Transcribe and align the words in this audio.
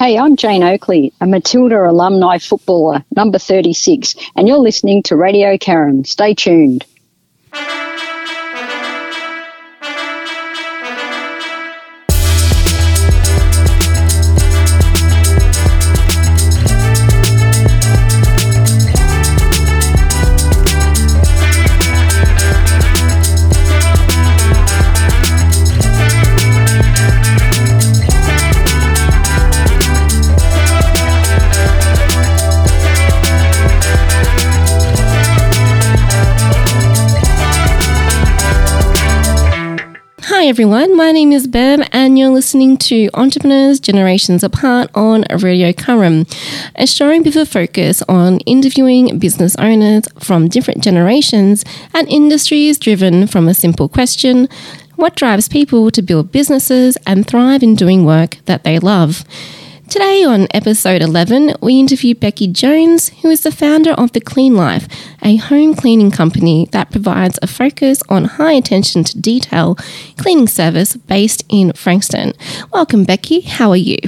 Hey, 0.00 0.16
I'm 0.16 0.36
Jane 0.36 0.62
Oakley, 0.62 1.12
a 1.20 1.26
Matilda 1.26 1.86
alumni 1.86 2.38
footballer, 2.38 3.04
number 3.14 3.38
36, 3.38 4.14
and 4.34 4.48
you're 4.48 4.56
listening 4.56 5.02
to 5.02 5.14
Radio 5.14 5.58
Carrum. 5.58 6.06
Stay 6.06 6.32
tuned. 6.32 6.86
Everyone. 40.50 40.96
My 40.96 41.12
name 41.12 41.30
is 41.30 41.46
Bev, 41.46 41.86
and 41.92 42.18
you're 42.18 42.28
listening 42.28 42.76
to 42.78 43.08
Entrepreneurs 43.14 43.78
Generations 43.78 44.42
Apart 44.42 44.90
on 44.96 45.22
Radio 45.38 45.70
Carrum, 45.70 46.26
a 46.74 46.88
show 46.88 47.16
with 47.22 47.36
a 47.36 47.46
focus 47.46 48.02
on 48.08 48.38
interviewing 48.40 49.20
business 49.20 49.54
owners 49.60 50.08
from 50.18 50.48
different 50.48 50.82
generations 50.82 51.64
and 51.94 52.08
industries 52.08 52.80
driven 52.80 53.28
from 53.28 53.46
a 53.46 53.54
simple 53.54 53.88
question 53.88 54.48
what 54.96 55.14
drives 55.14 55.48
people 55.48 55.88
to 55.92 56.02
build 56.02 56.32
businesses 56.32 56.98
and 57.06 57.28
thrive 57.28 57.62
in 57.62 57.76
doing 57.76 58.04
work 58.04 58.38
that 58.46 58.64
they 58.64 58.80
love? 58.80 59.24
Today, 59.90 60.22
on 60.22 60.46
episode 60.54 61.02
11, 61.02 61.56
we 61.60 61.80
interview 61.80 62.14
Beckii 62.14 62.52
Jones, 62.52 63.08
who 63.08 63.28
is 63.28 63.42
the 63.42 63.50
founder 63.50 63.90
of 63.90 64.12
The 64.12 64.20
Clean 64.20 64.54
Life, 64.54 64.86
a 65.20 65.34
home 65.34 65.74
cleaning 65.74 66.12
company 66.12 66.68
that 66.70 66.92
provides 66.92 67.40
a 67.42 67.48
focus 67.48 68.00
on 68.08 68.26
high 68.26 68.52
attention 68.52 69.02
to 69.02 69.20
detail 69.20 69.76
cleaning 70.16 70.46
service 70.46 70.94
based 70.96 71.44
in 71.48 71.72
Frankston. 71.72 72.34
Welcome, 72.72 73.04
Beckii. 73.04 73.42
How 73.44 73.70
are 73.70 73.76
you? 73.76 73.98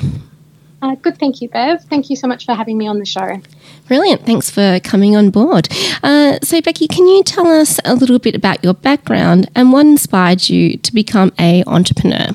Uh, 0.81 0.95
good, 0.95 1.19
thank 1.19 1.43
you, 1.43 1.49
Bev. 1.49 1.83
Thank 1.91 2.11
you 2.11 2.15
so 2.15 2.29
much 2.29 2.47
for 2.47 2.55
having 2.55 2.79
me 2.79 2.87
on 2.87 3.01
the 3.01 3.05
show. 3.05 3.43
Brilliant. 3.89 4.25
Thanks 4.25 4.51
for 4.51 4.79
coming 4.85 5.17
on 5.17 5.31
board. 5.31 5.69
Uh, 6.05 6.39
so, 6.45 6.61
Beckii, 6.61 6.89
can 6.89 7.09
you 7.09 7.25
tell 7.25 7.49
us 7.49 7.81
a 7.85 7.97
little 7.97 8.21
bit 8.21 8.37
about 8.37 8.63
your 8.63 8.75
background 8.75 9.51
and 9.57 9.73
what 9.73 9.85
inspired 9.85 10.49
you 10.49 10.77
to 10.77 10.95
become 10.95 11.33
a 11.41 11.65
entrepreneur? 11.67 12.29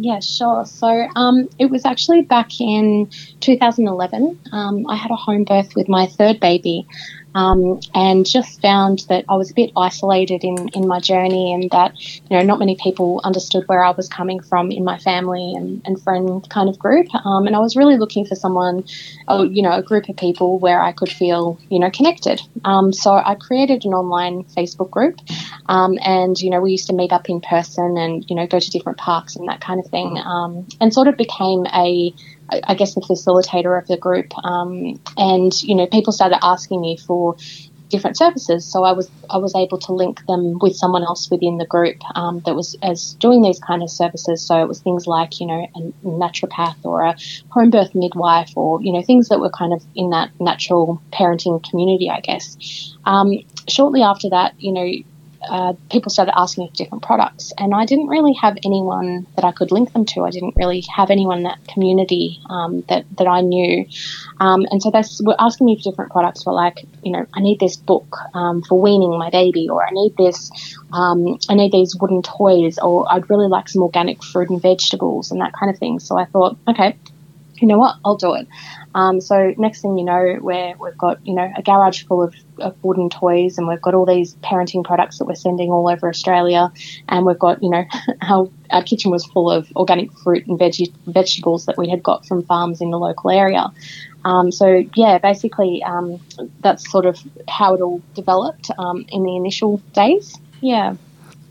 Yeah, 0.00 0.20
sure. 0.20 0.64
So 0.64 1.08
um, 1.16 1.48
it 1.58 1.70
was 1.70 1.84
actually 1.84 2.22
back 2.22 2.60
in 2.60 3.10
2011. 3.40 4.38
Um, 4.52 4.86
I 4.88 4.94
had 4.94 5.10
a 5.10 5.16
home 5.16 5.42
birth 5.44 5.74
with 5.74 5.88
my 5.88 6.06
third 6.06 6.38
baby, 6.40 6.86
um, 7.34 7.80
and 7.94 8.26
just 8.26 8.60
found 8.60 9.04
that 9.08 9.24
I 9.28 9.36
was 9.36 9.50
a 9.50 9.54
bit 9.54 9.70
isolated 9.76 10.44
in, 10.44 10.68
in 10.70 10.88
my 10.88 11.00
journey 11.00 11.52
and 11.52 11.70
that, 11.70 11.92
you 11.98 12.36
know, 12.36 12.42
not 12.42 12.58
many 12.58 12.76
people 12.76 13.20
understood 13.24 13.64
where 13.66 13.84
I 13.84 13.90
was 13.90 14.08
coming 14.08 14.40
from 14.40 14.70
in 14.70 14.84
my 14.84 14.98
family 14.98 15.54
and, 15.56 15.82
and 15.84 16.02
friend 16.02 16.48
kind 16.48 16.68
of 16.68 16.78
group. 16.78 17.06
Um, 17.14 17.46
and 17.46 17.54
I 17.54 17.58
was 17.58 17.76
really 17.76 17.96
looking 17.96 18.24
for 18.24 18.34
someone, 18.34 18.84
oh, 19.28 19.42
you 19.42 19.62
know, 19.62 19.72
a 19.72 19.82
group 19.82 20.08
of 20.08 20.16
people 20.16 20.58
where 20.58 20.80
I 20.80 20.92
could 20.92 21.10
feel, 21.10 21.58
you 21.68 21.78
know, 21.78 21.90
connected. 21.90 22.40
Um, 22.64 22.92
so 22.92 23.12
I 23.12 23.34
created 23.34 23.84
an 23.84 23.92
online 23.92 24.44
Facebook 24.44 24.90
group 24.90 25.20
um, 25.66 25.98
and, 26.02 26.40
you 26.40 26.50
know, 26.50 26.60
we 26.60 26.72
used 26.72 26.88
to 26.88 26.94
meet 26.94 27.12
up 27.12 27.28
in 27.28 27.40
person 27.40 27.96
and, 27.98 28.24
you 28.28 28.36
know, 28.36 28.46
go 28.46 28.58
to 28.58 28.70
different 28.70 28.98
parks 28.98 29.36
and 29.36 29.48
that 29.48 29.60
kind 29.60 29.80
of 29.80 29.90
thing 29.90 30.18
um, 30.18 30.66
and 30.80 30.92
sort 30.92 31.08
of 31.08 31.16
became 31.16 31.66
a 31.66 32.12
I 32.50 32.74
guess 32.74 32.94
the 32.94 33.00
facilitator 33.00 33.78
of 33.80 33.86
the 33.88 33.96
group, 33.96 34.32
um, 34.44 35.00
and 35.16 35.52
you 35.62 35.74
know 35.74 35.86
people 35.86 36.12
started 36.12 36.38
asking 36.42 36.80
me 36.80 36.96
for 36.96 37.36
different 37.88 38.16
services. 38.16 38.70
So 38.70 38.84
I 38.84 38.92
was 38.92 39.10
I 39.30 39.38
was 39.38 39.54
able 39.54 39.78
to 39.78 39.92
link 39.92 40.24
them 40.26 40.58
with 40.60 40.76
someone 40.76 41.02
else 41.02 41.30
within 41.30 41.58
the 41.58 41.66
group 41.66 41.96
um, 42.14 42.40
that 42.46 42.54
was 42.54 42.76
as 42.82 43.14
doing 43.14 43.42
these 43.42 43.58
kind 43.58 43.82
of 43.82 43.90
services. 43.90 44.42
So 44.46 44.60
it 44.62 44.68
was 44.68 44.80
things 44.80 45.06
like 45.06 45.40
you 45.40 45.46
know 45.46 45.66
a 45.74 45.80
naturopath 46.06 46.84
or 46.84 47.02
a 47.02 47.16
home 47.50 47.70
birth 47.70 47.94
midwife 47.94 48.56
or 48.56 48.82
you 48.82 48.92
know 48.92 49.02
things 49.02 49.28
that 49.28 49.40
were 49.40 49.50
kind 49.50 49.72
of 49.72 49.84
in 49.94 50.10
that 50.10 50.30
natural 50.40 51.02
parenting 51.12 51.62
community, 51.68 52.10
I 52.10 52.20
guess. 52.20 52.94
Um, 53.04 53.32
shortly 53.68 54.02
after 54.02 54.30
that, 54.30 54.54
you 54.58 54.72
know, 54.72 54.90
uh, 55.42 55.72
people 55.90 56.10
started 56.10 56.32
asking 56.36 56.68
for 56.68 56.74
different 56.74 57.04
products, 57.04 57.52
and 57.56 57.74
I 57.74 57.84
didn't 57.84 58.08
really 58.08 58.32
have 58.34 58.56
anyone 58.64 59.26
that 59.36 59.44
I 59.44 59.52
could 59.52 59.70
link 59.70 59.92
them 59.92 60.04
to. 60.06 60.24
I 60.24 60.30
didn't 60.30 60.56
really 60.56 60.82
have 60.94 61.10
anyone 61.10 61.38
in 61.38 61.44
that 61.44 61.58
community 61.68 62.40
um, 62.50 62.82
that 62.88 63.04
that 63.18 63.26
I 63.26 63.40
knew, 63.40 63.86
um, 64.40 64.66
and 64.70 64.82
so 64.82 64.90
they 64.90 65.02
were 65.24 65.36
asking 65.38 65.66
me 65.66 65.76
for 65.76 65.90
different 65.90 66.10
products. 66.10 66.42
For 66.42 66.52
like, 66.52 66.84
you 67.02 67.12
know, 67.12 67.26
I 67.34 67.40
need 67.40 67.60
this 67.60 67.76
book 67.76 68.16
um, 68.34 68.62
for 68.62 68.80
weaning 68.80 69.16
my 69.18 69.30
baby, 69.30 69.68
or 69.68 69.84
I 69.86 69.90
need 69.90 70.16
this, 70.16 70.50
um, 70.92 71.38
I 71.48 71.54
need 71.54 71.72
these 71.72 71.94
wooden 71.94 72.22
toys, 72.22 72.78
or 72.78 73.06
I'd 73.12 73.30
really 73.30 73.48
like 73.48 73.68
some 73.68 73.82
organic 73.82 74.24
fruit 74.24 74.50
and 74.50 74.60
vegetables 74.60 75.30
and 75.30 75.40
that 75.40 75.52
kind 75.52 75.70
of 75.70 75.78
thing. 75.78 76.00
So 76.00 76.18
I 76.18 76.24
thought, 76.24 76.56
okay, 76.66 76.96
you 77.56 77.68
know 77.68 77.78
what, 77.78 77.96
I'll 78.04 78.16
do 78.16 78.34
it. 78.34 78.46
Um, 78.98 79.20
so 79.20 79.54
next 79.58 79.80
thing 79.80 79.96
you 79.96 80.04
know, 80.04 80.38
we've 80.42 80.98
got 80.98 81.24
you 81.24 81.32
know 81.32 81.48
a 81.56 81.62
garage 81.62 82.02
full 82.02 82.20
of, 82.20 82.34
of, 82.58 82.74
wooden 82.82 83.08
toys, 83.08 83.56
and 83.56 83.68
we've 83.68 83.80
got 83.80 83.94
all 83.94 84.04
these 84.04 84.34
parenting 84.36 84.82
products 84.82 85.18
that 85.18 85.26
we're 85.26 85.36
sending 85.36 85.70
all 85.70 85.88
over 85.88 86.08
Australia, 86.08 86.72
and 87.08 87.24
we've 87.24 87.38
got 87.38 87.62
you 87.62 87.70
know 87.70 87.84
our, 88.22 88.50
our 88.70 88.82
kitchen 88.82 89.12
was 89.12 89.24
full 89.26 89.52
of 89.52 89.70
organic 89.76 90.12
fruit 90.18 90.48
and 90.48 90.58
veg- 90.58 90.92
vegetables 91.06 91.66
that 91.66 91.78
we 91.78 91.88
had 91.88 92.02
got 92.02 92.26
from 92.26 92.42
farms 92.42 92.80
in 92.80 92.90
the 92.90 92.98
local 92.98 93.30
area. 93.30 93.70
Um, 94.24 94.50
so 94.50 94.84
yeah, 94.96 95.18
basically 95.18 95.80
um, 95.84 96.20
that's 96.58 96.90
sort 96.90 97.06
of 97.06 97.20
how 97.46 97.74
it 97.74 97.80
all 97.80 98.02
developed 98.14 98.68
um, 98.78 99.06
in 99.10 99.22
the 99.22 99.36
initial 99.36 99.76
days. 99.92 100.36
Yeah. 100.60 100.96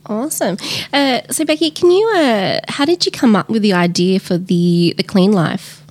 Awesome. 0.06 0.58
Uh, 0.92 1.22
so 1.32 1.46
Beckii, 1.46 1.74
can 1.74 1.92
you? 1.92 2.10
Uh, 2.10 2.60
how 2.68 2.84
did 2.84 3.06
you 3.06 3.12
come 3.12 3.38
up 3.38 3.48
with 3.48 3.62
the 3.62 3.72
idea 3.72 4.20
for 4.20 4.38
the 4.38 4.94
the 4.98 5.04
clean 5.04 5.32
life? 5.32 5.87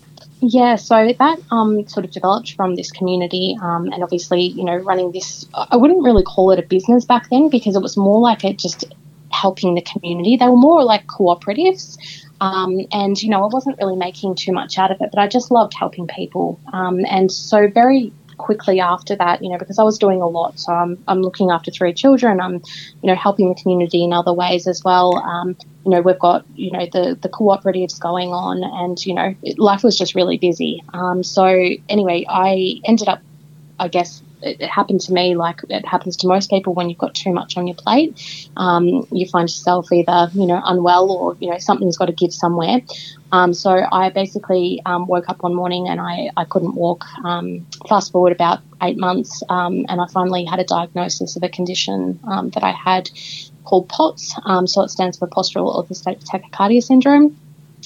Yeah, 0.48 0.76
so 0.76 1.12
that 1.18 1.38
um, 1.50 1.88
sort 1.88 2.04
of 2.04 2.12
developed 2.12 2.52
from 2.52 2.76
this 2.76 2.92
community, 2.92 3.56
um, 3.60 3.92
and 3.92 4.04
obviously, 4.04 4.42
you 4.42 4.64
know, 4.64 4.76
running 4.76 5.10
this. 5.10 5.44
I 5.52 5.76
wouldn't 5.76 6.04
really 6.04 6.22
call 6.22 6.52
it 6.52 6.58
a 6.60 6.62
business 6.62 7.04
back 7.04 7.28
then 7.30 7.48
because 7.48 7.74
it 7.74 7.82
was 7.82 7.96
more 7.96 8.20
like 8.20 8.44
it 8.44 8.56
just 8.56 8.84
helping 9.32 9.74
the 9.74 9.82
community. 9.82 10.36
They 10.36 10.46
were 10.46 10.56
more 10.56 10.84
like 10.84 11.08
cooperatives, 11.08 11.98
um, 12.40 12.78
and 12.92 13.20
you 13.20 13.28
know, 13.28 13.42
I 13.42 13.48
wasn't 13.48 13.76
really 13.78 13.96
making 13.96 14.36
too 14.36 14.52
much 14.52 14.78
out 14.78 14.92
of 14.92 15.00
it, 15.00 15.10
but 15.12 15.18
I 15.18 15.26
just 15.26 15.50
loved 15.50 15.74
helping 15.74 16.06
people, 16.06 16.60
um, 16.72 17.04
and 17.06 17.32
so 17.32 17.66
very 17.66 18.12
quickly 18.38 18.80
after 18.80 19.16
that, 19.16 19.42
you 19.42 19.50
know, 19.50 19.58
because 19.58 19.78
I 19.78 19.82
was 19.82 19.98
doing 19.98 20.20
a 20.20 20.26
lot. 20.26 20.58
So 20.58 20.72
I'm, 20.72 21.02
I'm 21.08 21.22
looking 21.22 21.50
after 21.50 21.70
three 21.70 21.92
children. 21.92 22.40
I'm, 22.40 22.54
you 22.54 23.08
know, 23.08 23.14
helping 23.14 23.48
the 23.48 23.60
community 23.60 24.04
in 24.04 24.12
other 24.12 24.32
ways 24.32 24.66
as 24.66 24.82
well. 24.84 25.16
Um, 25.16 25.56
you 25.84 25.90
know, 25.90 26.00
we've 26.00 26.18
got, 26.18 26.44
you 26.54 26.72
know, 26.72 26.86
the, 26.92 27.16
the 27.20 27.28
cooperatives 27.28 28.00
going 28.00 28.30
on 28.30 28.62
and, 28.62 29.04
you 29.06 29.14
know, 29.14 29.34
life 29.56 29.82
was 29.84 29.96
just 29.96 30.14
really 30.14 30.38
busy. 30.38 30.82
Um, 30.92 31.22
so 31.22 31.44
anyway, 31.88 32.26
I 32.28 32.80
ended 32.84 33.08
up, 33.08 33.20
I 33.78 33.88
guess, 33.88 34.22
it, 34.42 34.60
it, 34.60 34.68
happened 34.68 35.00
to 35.02 35.12
me 35.12 35.34
like 35.36 35.60
it 35.68 35.86
happens 35.86 36.16
to 36.18 36.26
most 36.26 36.50
people 36.50 36.74
when 36.74 36.88
you've 36.88 36.98
got 36.98 37.14
too 37.14 37.32
much 37.32 37.56
on 37.56 37.66
your 37.66 37.76
plate. 37.76 38.48
Um, 38.56 39.06
you 39.10 39.26
find 39.26 39.48
yourself 39.48 39.90
either, 39.92 40.30
you 40.34 40.46
know, 40.46 40.60
unwell 40.64 41.10
or, 41.10 41.36
you 41.40 41.50
know, 41.50 41.58
something's 41.58 41.96
got 41.96 42.06
to 42.06 42.12
give 42.12 42.32
somewhere. 42.32 42.80
Um, 43.32 43.54
so 43.54 43.70
I 43.70 44.10
basically 44.10 44.80
um, 44.86 45.06
woke 45.06 45.28
up 45.28 45.42
one 45.42 45.54
morning 45.54 45.88
and 45.88 46.00
I, 46.00 46.30
I 46.36 46.44
couldn't 46.44 46.74
walk. 46.74 47.04
Um, 47.24 47.66
fast 47.88 48.12
forward 48.12 48.32
about 48.32 48.60
eight 48.82 48.98
months, 48.98 49.42
um, 49.48 49.86
and 49.88 50.00
I 50.00 50.06
finally 50.12 50.44
had 50.44 50.60
a 50.60 50.64
diagnosis 50.64 51.36
of 51.36 51.42
a 51.42 51.48
condition 51.48 52.20
um, 52.24 52.50
that 52.50 52.62
I 52.62 52.72
had 52.72 53.10
called 53.64 53.88
POTS. 53.88 54.34
So 54.66 54.82
it 54.82 54.90
stands 54.90 55.18
for 55.18 55.26
postural 55.26 55.74
orthostatic 55.74 56.24
tachycardia 56.24 56.82
syndrome. 56.82 57.36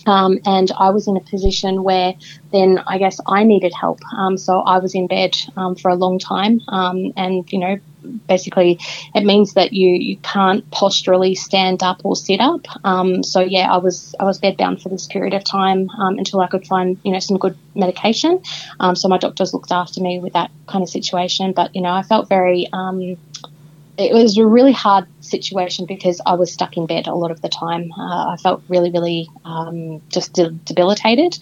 Um, 0.06 0.38
and 0.47 0.71
I 0.78 0.91
was 0.91 1.06
in 1.06 1.16
a 1.16 1.21
position 1.21 1.83
where 1.83 2.15
then 2.53 2.83
I 2.87 2.99
guess 2.99 3.20
I 3.26 3.44
needed 3.44 3.73
help. 3.73 4.00
Um, 4.12 4.37
so 4.37 4.61
I 4.61 4.79
was 4.79 4.94
in 4.94 5.06
bed 5.06 5.37
um, 5.56 5.75
for 5.76 5.91
a 5.91 5.94
long 5.94 6.19
time, 6.19 6.61
um, 6.69 7.12
and 7.17 7.50
you 7.52 7.58
know, 7.58 7.79
basically, 8.26 8.79
it 9.14 9.25
means 9.25 9.55
that 9.55 9.73
you 9.73 9.88
you 9.88 10.17
can't 10.19 10.69
posturally 10.70 11.35
stand 11.35 11.82
up 11.82 12.00
or 12.05 12.17
sit 12.17 12.41
up. 12.41 12.67
Um, 12.85 13.23
so 13.23 13.41
yeah, 13.41 13.73
I 13.73 13.79
was 13.79 14.14
I 14.19 14.25
was 14.25 14.41
bedbound 14.41 14.82
for 14.82 14.88
this 14.88 15.06
period 15.06 15.35
of 15.35 15.44
time 15.44 15.91
um, 15.91 16.19
until 16.19 16.41
I 16.41 16.49
could 16.49 16.67
find 16.67 16.99
you 17.05 17.12
know 17.12 17.20
some 17.20 17.38
good 17.38 17.56
medication. 17.75 18.43
so 18.94 19.08
my 19.08 19.19
doctors 19.19 19.55
looked 19.55 19.73
after 19.73 20.00
me 20.00 20.19
with 20.19 20.32
that 20.32 20.50
kind 20.67 20.82
of 20.82 20.88
situation, 20.88 21.52
but 21.52 21.75
you 21.75 21.82
know, 21.82 21.93
I 21.93 22.02
felt 22.02 22.29
very 22.29 22.69
it 24.00 24.14
was 24.14 24.38
a 24.38 24.47
really 24.47 24.73
hard 24.73 25.06
situation 25.20 25.87
because 25.87 26.20
I 26.25 26.35
was 26.35 26.52
stuck 26.52 26.76
in 26.76 26.87
bed 26.87 27.06
a 27.06 27.14
lot 27.14 27.31
of 27.31 27.43
the 27.43 27.49
time. 27.49 27.93
Uh, 27.93 28.32
I 28.32 28.37
felt 28.43 28.62
really, 28.69 28.91
really 28.91 29.29
um, 29.44 30.00
just 30.08 30.32
de- 30.32 30.50
debilitated, 30.50 31.38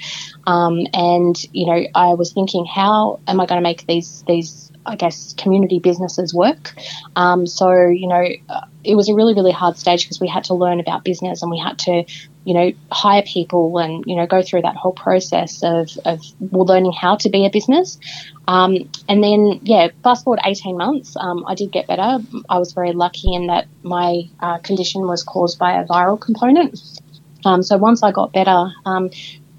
um, 0.46 0.86
and 0.92 1.36
you 1.52 1.66
know, 1.66 1.86
I 1.94 2.14
was 2.14 2.32
thinking, 2.32 2.66
how 2.66 3.20
am 3.26 3.40
I 3.40 3.46
going 3.46 3.58
to 3.58 3.62
make 3.62 3.86
these 3.86 4.24
these 4.26 4.72
I 4.84 4.96
guess 4.96 5.34
community 5.34 5.78
businesses 5.78 6.34
work? 6.34 6.74
Um, 7.16 7.46
so 7.46 7.70
you 7.88 8.08
know, 8.08 8.26
uh, 8.48 8.66
it 8.84 8.94
was 8.94 9.08
a 9.08 9.14
really, 9.14 9.34
really 9.34 9.52
hard 9.52 9.76
stage 9.76 10.04
because 10.04 10.20
we 10.20 10.28
had 10.28 10.44
to 10.44 10.54
learn 10.54 10.80
about 10.80 11.04
business 11.04 11.42
and 11.42 11.50
we 11.50 11.58
had 11.58 11.78
to, 11.80 12.04
you 12.48 12.54
know, 12.54 12.72
hire 12.90 13.22
people 13.22 13.76
and, 13.76 14.02
you 14.06 14.16
know, 14.16 14.26
go 14.26 14.40
through 14.40 14.62
that 14.62 14.74
whole 14.74 14.94
process 14.94 15.62
of, 15.62 15.90
of 16.06 16.22
learning 16.40 16.92
how 16.98 17.14
to 17.14 17.28
be 17.28 17.44
a 17.44 17.50
business. 17.50 17.98
Um, 18.46 18.88
and 19.06 19.22
then, 19.22 19.60
yeah, 19.64 19.88
fast 20.02 20.24
forward 20.24 20.40
18 20.42 20.78
months, 20.78 21.14
um, 21.20 21.44
I 21.46 21.54
did 21.54 21.70
get 21.70 21.86
better. 21.86 22.24
I 22.48 22.58
was 22.58 22.72
very 22.72 22.92
lucky 22.92 23.34
in 23.34 23.48
that 23.48 23.68
my 23.82 24.22
uh, 24.40 24.56
condition 24.60 25.02
was 25.06 25.22
caused 25.22 25.58
by 25.58 25.78
a 25.78 25.84
viral 25.84 26.18
component. 26.18 26.80
Um, 27.44 27.62
so 27.62 27.76
once 27.76 28.02
I 28.02 28.12
got 28.12 28.32
better, 28.32 28.72
um, 28.86 29.10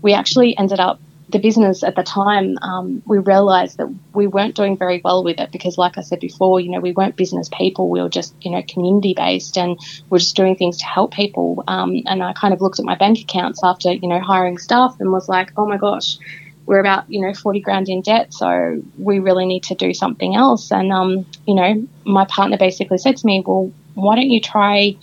we 0.02 0.14
actually 0.14 0.58
ended 0.58 0.80
up 0.80 1.00
the 1.30 1.40
business 1.40 1.84
at 1.84 1.96
the 1.96 2.04
time, 2.04 2.58
um, 2.62 3.04
we 3.06 3.20
realized 3.20 3.78
that 3.78 3.88
we 4.14 4.26
weren't 4.26 4.56
doing 4.56 4.76
very 4.78 5.00
well 5.04 5.24
with 5.24 5.40
it 5.40 5.52
because, 5.52 5.78
like 5.78 5.98
I 5.98 6.02
said 6.02 6.20
before, 6.20 6.60
you 6.60 6.72
know, 6.72 6.80
we 6.80 6.92
weren't 6.92 7.16
business 7.16 7.50
people. 7.54 7.90
We 7.90 8.02
were 8.02 8.10
just, 8.10 8.34
you 8.42 8.52
know, 8.52 8.64
community 8.68 9.14
based 9.16 9.58
and 9.58 9.80
we're 10.10 10.18
just 10.18 10.36
doing 10.36 10.56
things 10.56 10.78
to 10.78 10.86
help 10.86 11.14
people. 11.14 11.64
Um, 11.68 12.02
and 12.08 12.24
I 12.24 12.34
kind 12.34 12.54
of 12.54 12.62
looked 12.62 12.80
at 12.80 12.86
my 12.86 12.96
bank 12.96 13.20
accounts 13.20 13.62
after, 13.64 13.94
you 13.94 14.08
know, 14.08 14.20
hiring 14.20 14.58
staff 14.58 14.96
and 15.00 15.12
was 15.12 15.30
like, 15.30 15.52
oh 15.56 15.68
my 15.68 15.78
gosh, 15.78 16.18
we're 16.66 16.80
about, 16.80 17.06
you 17.10 17.22
know, 17.22 17.34
40 17.34 17.60
grand 17.60 17.90
in 17.90 18.02
debt. 18.02 18.34
So 18.34 18.82
we 18.98 19.20
really 19.20 19.46
need 19.46 19.64
to 19.64 19.76
do 19.76 19.94
something 19.94 20.36
else. 20.36 20.72
And, 20.72 20.92
um, 20.92 21.28
you 21.46 21.54
know, 21.54 21.88
my 22.06 22.26
partner 22.26 22.58
basically 22.58 22.98
said 22.98 23.18
to 23.18 23.26
me, 23.26 23.44
well, 23.46 23.72
why 23.94 24.16
don't 24.16 24.30
you 24.30 24.42
try 24.42 24.96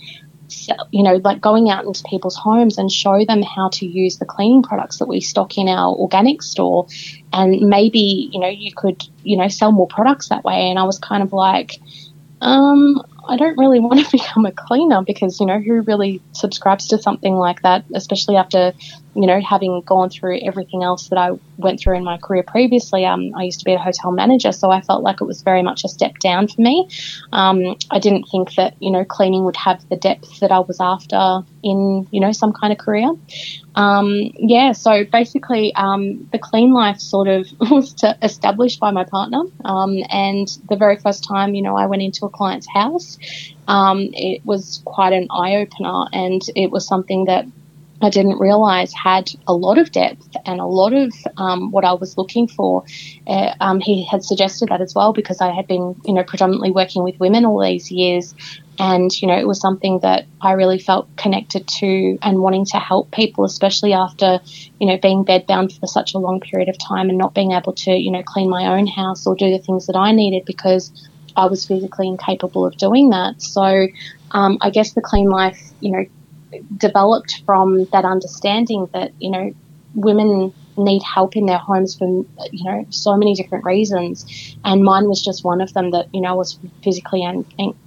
you 0.91 1.03
know, 1.03 1.15
like 1.23 1.41
going 1.41 1.69
out 1.69 1.85
into 1.85 2.03
people's 2.03 2.35
homes 2.35 2.77
and 2.77 2.91
show 2.91 3.23
them 3.25 3.41
how 3.41 3.69
to 3.69 3.85
use 3.85 4.17
the 4.17 4.25
cleaning 4.25 4.63
products 4.63 4.99
that 4.99 5.07
we 5.07 5.19
stock 5.21 5.57
in 5.57 5.67
our 5.67 5.93
organic 5.95 6.41
store. 6.41 6.87
And 7.33 7.69
maybe, 7.69 8.29
you 8.31 8.39
know, 8.39 8.47
you 8.47 8.71
could, 8.73 9.03
you 9.23 9.37
know, 9.37 9.47
sell 9.47 9.71
more 9.71 9.87
products 9.87 10.29
that 10.29 10.43
way. 10.43 10.69
And 10.69 10.79
I 10.79 10.83
was 10.83 10.99
kind 10.99 11.23
of 11.23 11.33
like, 11.33 11.73
um, 12.41 13.01
I 13.27 13.35
don't 13.35 13.57
really 13.57 13.79
want 13.87 14.03
to 14.05 14.11
become 14.11 14.45
a 14.45 14.51
cleaner 14.51 15.01
because, 15.01 15.39
you 15.39 15.45
know, 15.45 15.59
who 15.59 15.81
really 15.81 16.21
subscribes 16.31 16.87
to 16.89 16.97
something 16.97 17.35
like 17.35 17.61
that, 17.63 17.85
especially 17.93 18.37
after, 18.37 18.73
you 19.17 19.25
know, 19.25 19.41
having 19.41 19.81
gone 19.81 20.11
through 20.11 20.39
everything 20.43 20.83
else 20.83 21.09
that 21.09 21.17
I 21.17 21.31
went 21.57 21.79
through 21.79 21.97
in 21.97 22.03
my 22.03 22.17
career 22.17 22.43
previously. 22.43 23.03
Um, 23.03 23.31
I 23.35 23.43
used 23.43 23.57
to 23.59 23.65
be 23.65 23.73
a 23.73 23.79
hotel 23.79 24.11
manager, 24.11 24.51
so 24.51 24.69
I 24.69 24.81
felt 24.81 25.01
like 25.01 25.21
it 25.21 25.23
was 25.23 25.41
very 25.41 25.63
much 25.63 25.83
a 25.83 25.87
step 25.87 26.19
down 26.19 26.47
for 26.47 26.61
me. 26.61 26.87
Um, 27.33 27.75
I 27.89 27.97
didn't 27.97 28.25
think 28.25 28.53
that, 28.55 28.75
you 28.79 28.91
know, 28.91 29.03
cleaning 29.03 29.43
would 29.45 29.55
have 29.55 29.83
the 29.89 29.95
depth 29.95 30.39
that 30.41 30.51
I 30.51 30.59
was 30.59 30.79
after 30.79 31.39
in, 31.63 32.07
you 32.11 32.19
know, 32.19 32.31
some 32.31 32.53
kind 32.53 32.71
of 32.71 32.77
career. 32.77 33.09
Um, 33.73 34.31
yeah, 34.35 34.73
so 34.73 35.03
basically, 35.03 35.73
um, 35.73 36.29
the 36.31 36.37
clean 36.37 36.71
life 36.71 36.99
sort 36.99 37.27
of 37.27 37.47
was 37.71 37.95
established 38.21 38.79
by 38.79 38.91
my 38.91 39.03
partner. 39.03 39.41
Um, 39.65 39.97
and 40.11 40.47
the 40.69 40.75
very 40.75 40.97
first 40.97 41.23
time, 41.27 41.55
you 41.55 41.63
know, 41.63 41.75
I 41.75 41.87
went 41.87 42.03
into 42.03 42.27
a 42.27 42.29
client's 42.29 42.67
house, 42.71 43.17
um, 43.67 44.09
it 44.13 44.45
was 44.45 44.81
quite 44.85 45.13
an 45.13 45.27
eye 45.31 45.55
opener, 45.55 46.05
and 46.13 46.41
it 46.55 46.71
was 46.71 46.87
something 46.87 47.25
that 47.25 47.45
I 48.01 48.09
didn't 48.09 48.39
realize 48.39 48.93
had 48.93 49.31
a 49.47 49.53
lot 49.53 49.77
of 49.79 49.91
depth 49.91 50.37
and 50.45 50.59
a 50.59 50.65
lot 50.65 50.93
of 50.93 51.11
um, 51.37 51.71
what 51.71 51.83
I 51.83 51.93
was 51.93 52.17
looking 52.17 52.47
for. 52.47 52.85
Uh, 53.25 53.53
um, 53.59 53.79
he 53.79 54.05
had 54.05 54.23
suggested 54.23 54.69
that 54.69 54.81
as 54.81 54.93
well 54.93 55.13
because 55.13 55.41
I 55.41 55.51
had 55.51 55.67
been, 55.67 55.99
you 56.05 56.13
know, 56.13 56.23
predominantly 56.23 56.71
working 56.71 57.03
with 57.03 57.19
women 57.19 57.45
all 57.45 57.61
these 57.61 57.91
years, 57.91 58.35
and 58.79 59.11
you 59.21 59.27
know, 59.27 59.37
it 59.37 59.47
was 59.47 59.59
something 59.59 59.99
that 60.01 60.25
I 60.41 60.51
really 60.51 60.77
felt 60.77 61.15
connected 61.17 61.67
to 61.79 62.19
and 62.21 62.39
wanting 62.39 62.65
to 62.65 62.77
help 62.77 63.11
people, 63.11 63.45
especially 63.45 63.93
after, 63.93 64.39
you 64.79 64.87
know, 64.87 64.97
being 64.97 65.25
bedbound 65.25 65.77
for 65.79 65.87
such 65.87 66.13
a 66.13 66.19
long 66.19 66.39
period 66.39 66.69
of 66.69 66.77
time 66.77 67.09
and 67.09 67.17
not 67.17 67.33
being 67.33 67.53
able 67.53 67.73
to, 67.73 67.91
you 67.91 68.11
know, 68.11 68.21
clean 68.21 68.49
my 68.49 68.77
own 68.77 68.85
house 68.85 69.25
or 69.25 69.35
do 69.35 69.49
the 69.49 69.59
things 69.59 69.87
that 69.87 69.95
I 69.95 70.11
needed 70.11 70.45
because 70.45 70.91
I 71.35 71.47
was 71.47 71.65
physically 71.65 72.07
incapable 72.07 72.65
of 72.65 72.77
doing 72.77 73.09
that. 73.09 73.41
So, 73.41 73.87
um, 74.31 74.57
I 74.61 74.69
guess 74.69 74.93
the 74.93 75.01
clean 75.01 75.29
life, 75.29 75.59
you 75.79 75.91
know, 75.91 76.05
developed 76.75 77.41
from 77.45 77.85
that 77.91 78.05
understanding 78.05 78.89
that 78.93 79.11
you 79.19 79.31
know 79.31 79.53
women 79.93 80.53
need 80.77 81.01
help 81.01 81.35
in 81.35 81.47
their 81.47 81.57
homes 81.57 81.95
for 81.95 82.05
you 82.51 82.63
know 82.63 82.85
so 82.89 83.17
many 83.17 83.33
different 83.33 83.65
reasons 83.65 84.55
and 84.63 84.83
mine 84.83 85.07
was 85.07 85.23
just 85.23 85.43
one 85.43 85.59
of 85.59 85.73
them 85.73 85.91
that 85.91 86.07
you 86.13 86.21
know 86.21 86.35
was 86.35 86.59
physically 86.83 87.25
un- 87.25 87.45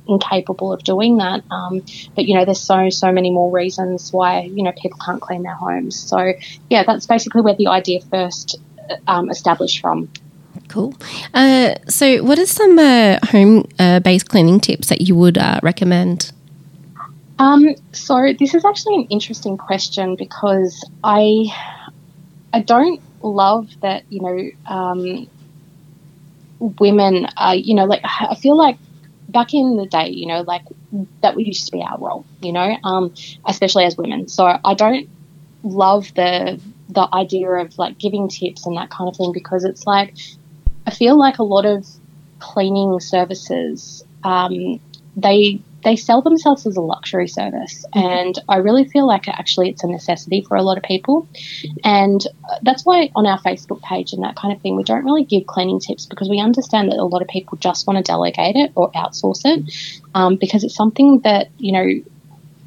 incapable 0.09 0.73
of 0.73 0.83
doing 0.83 1.19
that 1.19 1.45
um, 1.51 1.81
but 2.17 2.25
you 2.25 2.37
know 2.37 2.45
there's 2.45 2.61
so 2.61 2.91
so 2.91 3.13
many 3.13 3.31
more 3.31 3.51
reasons 3.53 4.13
why 4.13 4.41
you 4.43 4.65
know 4.65 4.73
people 4.73 4.99
can't 5.05 5.23
clean 5.23 5.43
their 5.43 5.55
homes 5.55 5.97
so 5.97 6.33
yeah 6.69 6.83
that's 6.85 7.07
basically 7.07 7.43
where 7.43 7.55
the 7.55 7.69
idea 7.69 8.01
first 8.11 8.59
um, 9.07 9.31
established 9.31 9.81
from 9.81 10.09
Cool. 10.69 10.95
Uh, 11.35 11.75
so, 11.89 12.23
what 12.23 12.39
are 12.39 12.47
some 12.47 12.79
uh, 12.79 13.19
home 13.27 13.69
uh, 13.81 13.99
based 13.99 14.29
cleaning 14.29 14.61
tips 14.61 14.89
that 14.89 15.01
you 15.01 15.17
would 15.17 15.37
uh, 15.37 15.59
recommend? 15.65 16.31
Um, 17.41 17.75
so 17.93 18.35
this 18.39 18.53
is 18.55 18.67
actually 18.67 18.97
an 18.97 19.07
interesting 19.09 19.57
question 19.57 20.15
because 20.15 20.85
I 21.03 21.47
I 22.53 22.61
don't 22.61 23.01
love 23.23 23.71
that 23.81 24.05
you 24.11 24.21
know 24.21 24.51
um, 24.67 25.27
women 26.79 27.27
are 27.39 27.55
you 27.55 27.75
know 27.75 27.87
like 27.87 28.03
I 28.05 28.35
feel 28.35 28.59
like 28.59 28.77
back 29.31 29.55
in 29.55 29.79
the 29.79 29.87
day 29.87 30.11
you 30.11 30.27
know 30.27 30.43
like 30.43 30.65
that 31.23 31.41
used 31.41 31.65
to 31.65 31.73
be 31.73 31.83
our 31.83 31.97
role 31.97 32.27
you 32.43 32.53
know 32.53 32.77
um, 32.85 33.15
especially 33.47 33.85
as 33.87 33.97
women. 33.97 34.29
So 34.29 34.59
I 34.63 34.75
don't 34.75 35.09
love 35.63 36.13
the 36.13 36.61
the 36.91 37.09
idea 37.15 37.49
of 37.49 37.79
like 37.79 37.97
giving 37.97 38.29
tips 38.29 38.67
and 38.67 38.77
that 38.77 38.91
kind 38.91 39.09
of 39.09 39.17
thing 39.17 39.33
because 39.33 39.65
it's 39.65 39.87
like 39.87 40.15
I 40.87 40.91
feel 40.91 41.19
like 41.19 41.39
a 41.39 41.43
lot 41.43 41.65
of 41.65 41.87
cleaning 42.39 43.01
services 43.01 44.05
um, 44.25 44.79
they 45.17 45.63
they 45.83 45.97
sell 45.97 46.23
themselves 46.23 46.67
as 46.67 46.77
a 46.77 46.81
luxury 46.81 47.29
service, 47.29 47.85
and 47.95 48.39
I 48.49 48.57
really 48.57 48.85
feel 48.85 49.07
like 49.07 49.29
actually 49.29 49.71
it's 49.71 49.85
a 49.85 49.87
necessity 49.87 50.43
for 50.43 50.57
a 50.57 50.63
lot 50.63 50.77
of 50.77 50.83
people. 50.83 51.29
And 51.85 52.25
that's 52.63 52.85
why 52.85 53.11
on 53.17 53.27
our 53.27 53.41
Facebook 53.41 53.83
page 53.83 54.13
and 54.13 54.23
that 54.23 54.37
kind 54.37 54.55
of 54.55 54.61
thing, 54.61 54.77
we 54.77 54.85
don't 54.85 55.05
really 55.05 55.25
give 55.25 55.47
cleaning 55.47 55.81
tips 55.81 56.07
because 56.07 56.29
we 56.29 56.41
understand 56.41 56.91
that 56.91 56.99
a 56.99 57.05
lot 57.05 57.23
of 57.23 57.29
people 57.29 57.59
just 57.59 57.87
want 57.87 57.97
to 57.99 58.03
delegate 58.03 58.57
it 58.57 58.73
or 58.75 58.91
outsource 58.93 59.43
it 59.45 59.73
um, 60.15 60.37
because 60.37 60.65
it's 60.65 60.75
something 60.75 61.21
that 61.21 61.49
you 61.59 61.73
know 61.73 61.87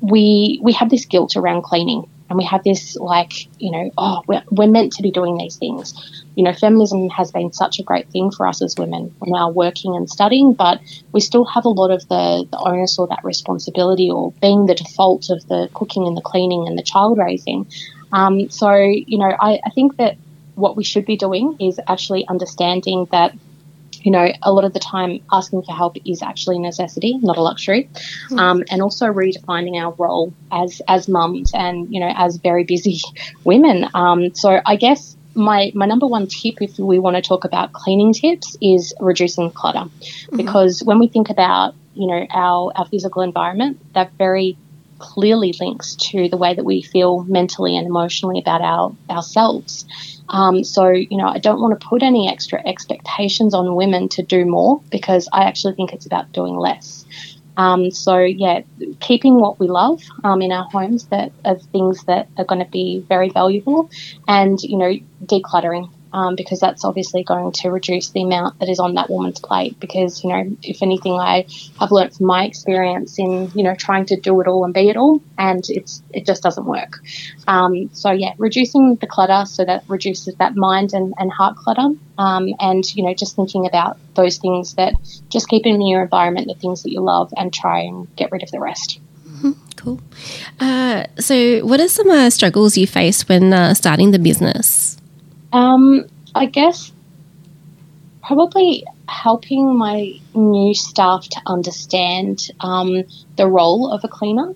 we 0.01 0.59
we 0.61 0.73
have 0.73 0.89
this 0.89 1.05
guilt 1.05 1.35
around 1.37 1.63
cleaning 1.63 2.09
and 2.29 2.37
we 2.37 2.45
have 2.45 2.63
this 2.63 2.95
like 2.95 3.47
you 3.59 3.71
know 3.71 3.91
oh 3.97 4.21
we're, 4.27 4.43
we're 4.51 4.67
meant 4.67 4.93
to 4.93 5.03
be 5.03 5.11
doing 5.11 5.37
these 5.37 5.57
things 5.57 5.93
you 6.35 6.43
know, 6.43 6.53
feminism 6.53 7.09
has 7.09 7.31
been 7.31 7.53
such 7.53 7.79
a 7.79 7.83
great 7.83 8.09
thing 8.09 8.31
for 8.31 8.47
us 8.47 8.61
as 8.61 8.75
women 8.77 9.13
we're 9.19 9.37
now 9.37 9.49
working 9.49 9.95
and 9.95 10.09
studying, 10.09 10.53
but 10.53 10.81
we 11.11 11.19
still 11.19 11.45
have 11.45 11.65
a 11.65 11.69
lot 11.69 11.91
of 11.91 12.07
the, 12.07 12.47
the 12.49 12.57
onus 12.57 12.97
or 12.97 13.07
that 13.07 13.23
responsibility 13.23 14.09
or 14.09 14.31
being 14.41 14.65
the 14.65 14.73
default 14.73 15.29
of 15.29 15.47
the 15.47 15.69
cooking 15.73 16.07
and 16.07 16.17
the 16.17 16.21
cleaning 16.21 16.67
and 16.67 16.77
the 16.77 16.83
child 16.83 17.17
raising. 17.17 17.67
Um, 18.11 18.49
so, 18.49 18.73
you 18.73 19.17
know, 19.17 19.35
I, 19.39 19.59
I 19.65 19.69
think 19.71 19.97
that 19.97 20.17
what 20.55 20.75
we 20.75 20.83
should 20.83 21.05
be 21.05 21.17
doing 21.17 21.57
is 21.59 21.79
actually 21.87 22.27
understanding 22.27 23.07
that 23.11 23.35
you 24.03 24.11
know, 24.11 24.31
a 24.41 24.51
lot 24.51 24.65
of 24.65 24.73
the 24.73 24.79
time 24.79 25.21
asking 25.31 25.63
for 25.63 25.73
help 25.73 25.97
is 26.05 26.21
actually 26.21 26.57
a 26.57 26.59
necessity, 26.59 27.17
not 27.17 27.37
a 27.37 27.41
luxury. 27.41 27.89
Mm. 28.29 28.39
Um, 28.39 28.63
and 28.69 28.81
also 28.81 29.07
redefining 29.07 29.81
our 29.81 29.93
role 29.93 30.33
as 30.51 30.81
as 30.87 31.07
mums 31.07 31.51
and 31.53 31.93
you 31.93 31.99
know 31.99 32.11
as 32.15 32.37
very 32.37 32.63
busy 32.63 33.01
women. 33.43 33.87
Um, 33.93 34.35
so 34.35 34.61
I 34.65 34.75
guess 34.75 35.15
my 35.35 35.71
my 35.73 35.85
number 35.85 36.05
one 36.05 36.27
tip 36.27 36.61
if 36.61 36.77
we 36.77 36.99
want 36.99 37.15
to 37.15 37.21
talk 37.21 37.45
about 37.45 37.73
cleaning 37.73 38.13
tips 38.13 38.55
is 38.61 38.93
reducing 38.99 39.51
clutter 39.51 39.89
mm-hmm. 39.89 40.37
because 40.37 40.83
when 40.83 40.99
we 40.99 41.07
think 41.07 41.29
about 41.29 41.73
you 41.95 42.07
know 42.07 42.25
our 42.31 42.71
our 42.75 42.85
physical 42.85 43.21
environment 43.21 43.79
that 43.93 44.11
very 44.17 44.57
clearly 45.03 45.53
links 45.59 45.95
to 45.95 46.29
the 46.29 46.37
way 46.37 46.53
that 46.53 46.63
we 46.63 46.81
feel 46.81 47.23
mentally 47.25 47.75
and 47.75 47.85
emotionally 47.85 48.39
about 48.39 48.61
our 48.61 48.95
ourselves. 49.09 49.85
Um, 50.29 50.63
so 50.63 50.87
you 50.87 51.17
know 51.17 51.27
I 51.27 51.39
don't 51.39 51.59
want 51.59 51.77
to 51.79 51.85
put 51.85 52.01
any 52.03 52.29
extra 52.29 52.65
expectations 52.65 53.53
on 53.53 53.75
women 53.75 54.07
to 54.09 54.23
do 54.23 54.45
more 54.45 54.81
because 54.89 55.27
I 55.33 55.43
actually 55.43 55.75
think 55.75 55.91
it's 55.93 56.05
about 56.05 56.31
doing 56.31 56.55
less. 56.55 57.05
Um, 57.57 57.91
so 57.91 58.17
yeah, 58.19 58.61
keeping 58.99 59.39
what 59.39 59.59
we 59.59 59.67
love 59.67 60.01
um, 60.23 60.41
in 60.41 60.51
our 60.51 60.67
homes 60.71 61.05
that 61.07 61.31
are 61.45 61.57
things 61.57 62.05
that 62.05 62.27
are 62.37 62.45
going 62.45 62.63
to 62.63 62.71
be 62.71 63.05
very 63.07 63.29
valuable, 63.29 63.89
and 64.27 64.61
you 64.63 64.77
know 64.77 64.93
decluttering 65.25 65.92
um, 66.13 66.35
because 66.35 66.59
that's 66.59 66.85
obviously 66.85 67.23
going 67.23 67.51
to 67.51 67.69
reduce 67.69 68.09
the 68.09 68.21
amount 68.21 68.59
that 68.59 68.69
is 68.69 68.79
on 68.79 68.93
that 68.95 69.09
woman's 69.09 69.39
plate. 69.39 69.79
Because 69.79 70.23
you 70.23 70.29
know, 70.29 70.55
if 70.61 70.81
anything, 70.81 71.13
I 71.13 71.47
have 71.79 71.91
learned 71.91 72.15
from 72.15 72.27
my 72.27 72.45
experience 72.45 73.19
in 73.19 73.51
you 73.55 73.63
know 73.63 73.75
trying 73.75 74.05
to 74.07 74.15
do 74.15 74.39
it 74.41 74.47
all 74.47 74.63
and 74.63 74.73
be 74.73 74.89
it 74.89 74.97
all, 74.97 75.21
and 75.37 75.63
it's 75.69 76.01
it 76.13 76.25
just 76.25 76.43
doesn't 76.43 76.65
work. 76.65 76.99
Um, 77.47 77.89
so 77.93 78.11
yeah, 78.11 78.33
reducing 78.37 78.95
the 78.95 79.07
clutter 79.07 79.45
so 79.45 79.65
that 79.65 79.83
reduces 79.87 80.35
that 80.35 80.55
mind 80.55 80.93
and, 80.93 81.13
and 81.17 81.31
heart 81.31 81.57
clutter, 81.57 81.89
um, 82.17 82.49
and 82.59 82.95
you 82.95 83.03
know 83.03 83.13
just 83.13 83.35
thinking 83.35 83.65
about 83.65 83.97
those 84.13 84.37
things 84.37 84.75
that 84.75 84.93
just 85.29 85.49
keep 85.49 85.65
in 85.65 85.85
your 85.85 86.03
environment 86.03 86.47
the 86.47 86.53
things 86.53 86.83
that 86.83 86.91
you 86.91 87.01
love 87.01 87.33
and 87.35 87.53
try 87.53 87.79
and 87.79 88.13
get 88.15 88.31
rid 88.31 88.43
of 88.43 88.51
the 88.51 88.59
rest. 88.59 88.99
Mm-hmm. 89.27 89.51
Cool. 89.75 89.99
Uh, 90.59 91.05
so, 91.19 91.65
what 91.65 91.79
are 91.79 91.89
some 91.89 92.09
uh, 92.09 92.29
struggles 92.29 92.77
you 92.77 92.87
faced 92.87 93.27
when 93.27 93.51
uh, 93.51 93.73
starting 93.73 94.11
the 94.11 94.19
business? 94.19 94.97
Um, 95.53 96.07
I 96.35 96.47
guess 96.47 96.91
probably 98.21 98.85
helping 99.07 99.77
my 99.77 100.13
new 100.33 100.73
staff 100.73 101.27
to 101.29 101.41
understand 101.45 102.49
um, 102.59 103.03
the 103.35 103.47
role 103.47 103.91
of 103.91 104.03
a 104.03 104.07
cleaner. 104.07 104.53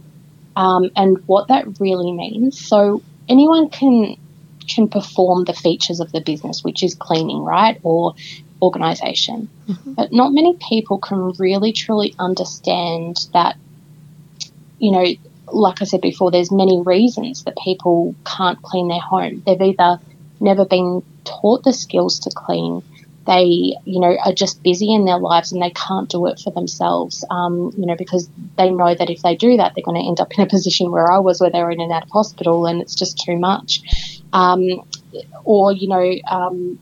um, 0.57 0.89
and 0.95 1.19
what 1.27 1.47
that 1.49 1.79
really 1.79 2.11
means. 2.11 2.59
So 2.59 3.01
anyone 3.29 3.69
can 3.69 4.17
can 4.67 4.89
perform 4.89 5.45
the 5.45 5.53
features 5.53 6.01
of 6.01 6.11
the 6.11 6.19
business, 6.19 6.61
which 6.63 6.83
is 6.83 6.95
cleaning, 6.95 7.39
right, 7.39 7.79
or 7.83 8.15
organization. 8.61 9.47
Mm-hmm. 9.69 9.93
But 9.93 10.11
not 10.11 10.33
many 10.33 10.57
people 10.67 10.97
can 10.97 11.31
really 11.37 11.71
truly 11.71 12.13
understand 12.19 13.15
that, 13.33 13.55
you 14.79 14.91
know, 14.91 15.05
like 15.53 15.81
I 15.81 15.85
said 15.85 16.01
before, 16.01 16.31
there's 16.31 16.51
many 16.51 16.81
reasons 16.81 17.45
that 17.45 17.55
people 17.63 18.15
can't 18.25 18.61
clean 18.61 18.89
their 18.89 18.99
home. 18.99 19.43
They've 19.45 19.61
either 19.61 19.99
never 20.41 20.65
been 20.65 21.03
taught 21.23 21.63
the 21.63 21.73
skills 21.73 22.19
to 22.19 22.31
clean, 22.33 22.83
they, 23.25 23.75
you 23.83 23.99
know, 23.99 24.17
are 24.25 24.33
just 24.33 24.63
busy 24.63 24.93
in 24.93 25.05
their 25.05 25.19
lives 25.19 25.51
and 25.51 25.61
they 25.61 25.69
can't 25.71 26.09
do 26.09 26.27
it 26.27 26.39
for 26.39 26.51
themselves, 26.51 27.25
um, 27.29 27.73
you 27.77 27.85
know, 27.85 27.95
because 27.95 28.29
they 28.57 28.69
know 28.69 28.95
that 28.95 29.09
if 29.09 29.21
they 29.21 29.35
do 29.35 29.57
that, 29.57 29.73
they're 29.75 29.83
going 29.83 30.01
to 30.01 30.07
end 30.07 30.21
up 30.21 30.31
in 30.37 30.43
a 30.43 30.47
position 30.47 30.91
where 30.91 31.11
I 31.11 31.19
was, 31.19 31.41
where 31.41 31.49
they're 31.49 31.69
in 31.69 31.81
and 31.81 31.91
out 31.91 32.03
of 32.03 32.09
hospital 32.09 32.65
and 32.65 32.81
it's 32.81 32.95
just 32.95 33.19
too 33.19 33.37
much. 33.37 34.21
Um, 34.31 34.87
or, 35.43 35.73
you 35.73 35.89
know, 35.89 36.15
um, 36.29 36.79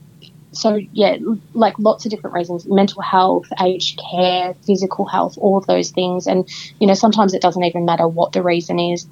so 0.52 0.80
yeah, 0.92 1.16
like 1.52 1.78
lots 1.78 2.06
of 2.06 2.10
different 2.10 2.34
reasons 2.34 2.66
mental 2.66 3.02
health, 3.02 3.46
aged 3.60 4.00
care, 4.10 4.54
physical 4.64 5.04
health, 5.04 5.36
all 5.38 5.58
of 5.58 5.66
those 5.66 5.90
things. 5.90 6.26
And, 6.26 6.48
you 6.80 6.86
know, 6.86 6.94
sometimes 6.94 7.34
it 7.34 7.42
doesn't 7.42 7.62
even 7.62 7.84
matter 7.84 8.06
what 8.08 8.32
the 8.32 8.42
reason 8.42 8.78
is. 8.78 9.06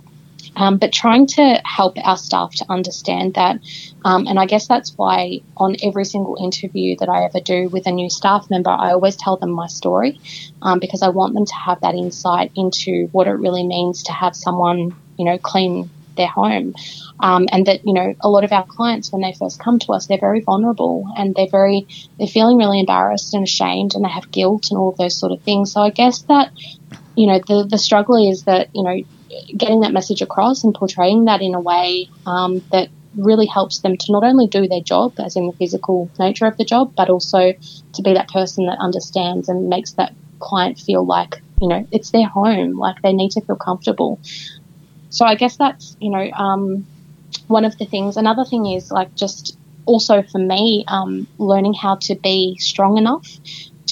Um, 0.57 0.79
but 0.79 0.93
trying 0.93 1.27
to 1.29 1.61
help 1.65 1.97
our 2.03 2.17
staff 2.17 2.55
to 2.57 2.67
understand 2.69 3.35
that. 3.35 3.59
Um, 4.05 4.27
and 4.27 4.39
I 4.39 4.47
guess 4.47 4.67
that's 4.69 4.97
why 4.97 5.41
on 5.57 5.77
every 5.83 6.05
single 6.05 6.37
interview 6.41 6.97
that 6.99 7.09
I 7.09 7.25
ever 7.25 7.41
do 7.41 7.69
with 7.69 7.87
a 7.87 7.93
new 7.93 8.11
staff 8.11 8.51
member, 8.51 8.71
I 8.71 8.93
always 8.93 9.17
tell 9.17 9.37
them 9.37 9.51
my 9.51 9.67
story 9.67 10.21
um, 10.63 10.79
because 10.79 11.03
I 11.03 11.09
want 11.09 11.35
them 11.35 11.47
to 11.47 11.55
have 11.55 11.81
that 11.81 11.95
insight 11.95 12.53
into 12.55 13.09
what 13.13 13.27
it 13.27 13.33
really 13.33 13.67
means 13.67 14.05
to 14.05 14.13
have 14.13 14.37
someone, 14.37 14.95
you 15.17 15.25
know, 15.25 15.39
clean 15.39 15.91
their 16.17 16.29
home. 16.29 16.75
Um, 17.21 17.49
and 17.51 17.67
that, 17.67 17.87
you 17.87 17.93
know, 17.93 18.15
a 18.21 18.29
lot 18.29 18.45
of 18.45 18.53
our 18.53 18.67
clients, 18.67 19.13
when 19.13 19.23
they 19.23 19.33
first 19.33 19.59
come 19.59 19.79
to 19.81 19.93
us, 19.93 20.07
they're 20.07 20.19
very 20.19 20.41
vulnerable 20.41 21.13
and 21.17 21.35
they're 21.35 21.49
very, 21.49 21.87
they're 22.19 22.27
feeling 22.27 22.57
really 22.57 22.81
embarrassed 22.81 23.35
and 23.35 23.45
ashamed 23.45 23.95
and 23.95 24.05
they 24.05 24.09
have 24.09 24.31
guilt 24.31 24.69
and 24.71 24.79
all 24.79 24.93
those 24.93 25.19
sort 25.19 25.33
of 25.33 25.43
things. 25.43 25.73
So 25.73 25.81
I 25.81 25.91
guess 25.91 26.23
that, 26.23 26.53
you 27.17 27.27
know, 27.27 27.41
the, 27.47 27.67
the 27.69 27.79
struggle 27.79 28.31
is 28.31 28.45
that, 28.45 28.69
you 28.75 28.83
know, 28.83 29.03
getting 29.57 29.81
that 29.81 29.93
message 29.93 30.23
across 30.23 30.65
and 30.65 30.75
portraying 30.75 31.27
that 31.27 31.43
in 31.43 31.55
a 31.55 31.61
way 31.61 32.09
um, 32.27 32.63
that 32.73 32.89
really 33.17 33.47
helps 33.47 33.81
them 33.81 33.97
to 33.97 34.13
not 34.13 34.25
only 34.25 34.47
do 34.47 34.67
their 34.67 34.81
job, 34.81 35.15
as 35.19 35.37
in 35.37 35.47
the 35.47 35.53
physical 35.53 36.11
nature 36.19 36.47
of 36.47 36.57
the 36.57 36.65
job, 36.65 36.93
but 36.97 37.11
also 37.11 37.53
to 37.93 38.03
be 38.03 38.15
that 38.15 38.29
person 38.29 38.67
that 38.67 38.79
understands 38.79 39.49
and 39.49 39.69
makes 39.69 39.93
that 39.93 40.15
client 40.41 40.79
feel 40.79 41.05
like, 41.05 41.41
you 41.61 41.69
know, 41.69 41.87
it's 41.93 42.11
their 42.11 42.27
home, 42.27 42.73
like 42.73 43.01
they 43.03 43.13
need 43.13 43.31
to 43.33 43.41
feel 43.41 43.57
comfortable. 43.57 44.21
So 45.11 45.25
I 45.25 45.37
guess 45.37 45.57
that's, 45.57 45.97
you 46.01 46.11
know, 46.11 46.31
um, 46.33 46.87
one 47.47 47.65
of 47.65 47.79
the 47.79 47.87
things. 47.87 48.17
Another 48.17 48.45
thing 48.45 48.67
is 48.67 48.91
like 48.91 49.15
just 49.15 49.57
also 49.87 50.23
for 50.23 50.39
me, 50.39 50.85
um, 50.89 51.29
learning 51.39 51.75
how 51.75 51.97
to 51.97 52.15
be 52.15 52.57
strong 52.59 52.99
enough 52.99 53.29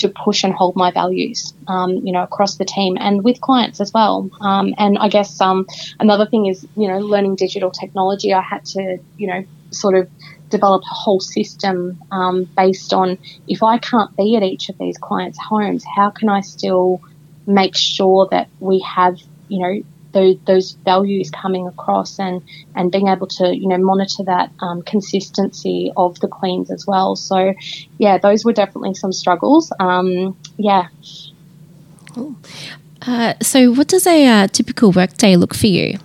to 0.03 0.09
push 0.09 0.45
and 0.45 0.53
hold 0.53 0.77
my 0.77 0.91
values, 0.91 1.53
um, 1.67 1.97
you 1.97 2.13
know, 2.13 2.23
across 2.23 2.57
the 2.57 2.65
team 2.65 2.97
and 3.01 3.25
with 3.25 3.41
clients 3.41 3.81
as 3.81 3.93
well. 3.93 4.31
Um, 4.41 4.75
and 4.79 4.99
I 4.99 5.09
guess 5.09 5.41
um, 5.41 5.67
another 5.99 6.27
thing 6.27 6.47
is, 6.47 6.67
you 6.77 6.89
know, 6.89 6.99
learning 6.99 7.37
digital 7.37 7.71
technology. 7.71 8.33
I 8.33 8.43
had 8.43 8.65
to, 8.67 8.99
you 9.17 9.27
know, 9.27 9.45
sort 9.71 9.97
of 9.97 10.09
develop 10.51 10.83
a 10.83 10.95
whole 10.95 11.21
system 11.21 11.99
um, 12.11 12.45
based 12.57 12.93
on 12.93 13.19
if 13.49 13.63
I 13.63 13.79
can't 13.79 14.15
be 14.17 14.37
at 14.37 14.43
each 14.43 14.69
of 14.69 14.79
these 14.79 14.99
clients' 14.99 15.39
homes, 15.39 15.85
how 15.97 16.11
can 16.11 16.29
I 16.29 16.43
still 16.43 17.01
make 17.47 17.77
sure 17.77 18.29
that 18.31 18.49
we 18.61 18.81
have, 18.81 19.19
you 19.49 19.59
know, 19.59 19.83
those, 20.13 20.37
those 20.47 20.73
values 20.73 21.31
coming 21.31 21.67
across 21.67 22.19
and, 22.19 22.43
and 22.75 22.91
being 22.93 23.09
able 23.09 23.27
to, 23.27 23.57
you 23.57 23.69
know, 23.69 23.79
monitor 23.79 24.23
that 24.25 24.51
um, 24.61 24.83
consistency 24.83 25.93
of 25.97 26.19
the 26.21 26.29
queens 26.29 26.71
as 26.71 26.87
well. 26.87 27.17
So, 27.17 27.55
yeah, 27.99 28.19
those 28.19 28.45
were 28.45 28.53
definitely 28.53 28.95
some 28.95 29.13
struggles. 29.13 29.73
Um, 29.81 30.37
yeah. 30.57 30.89
Uh, 33.07 33.35
so, 33.43 33.73
what 33.73 33.89
does 33.89 34.07
a 34.07 34.27
uh, 34.27 34.47
typical 34.49 34.93
workday 34.93 35.37
look 35.37 35.55
for 35.55 35.67
you? 35.67 35.99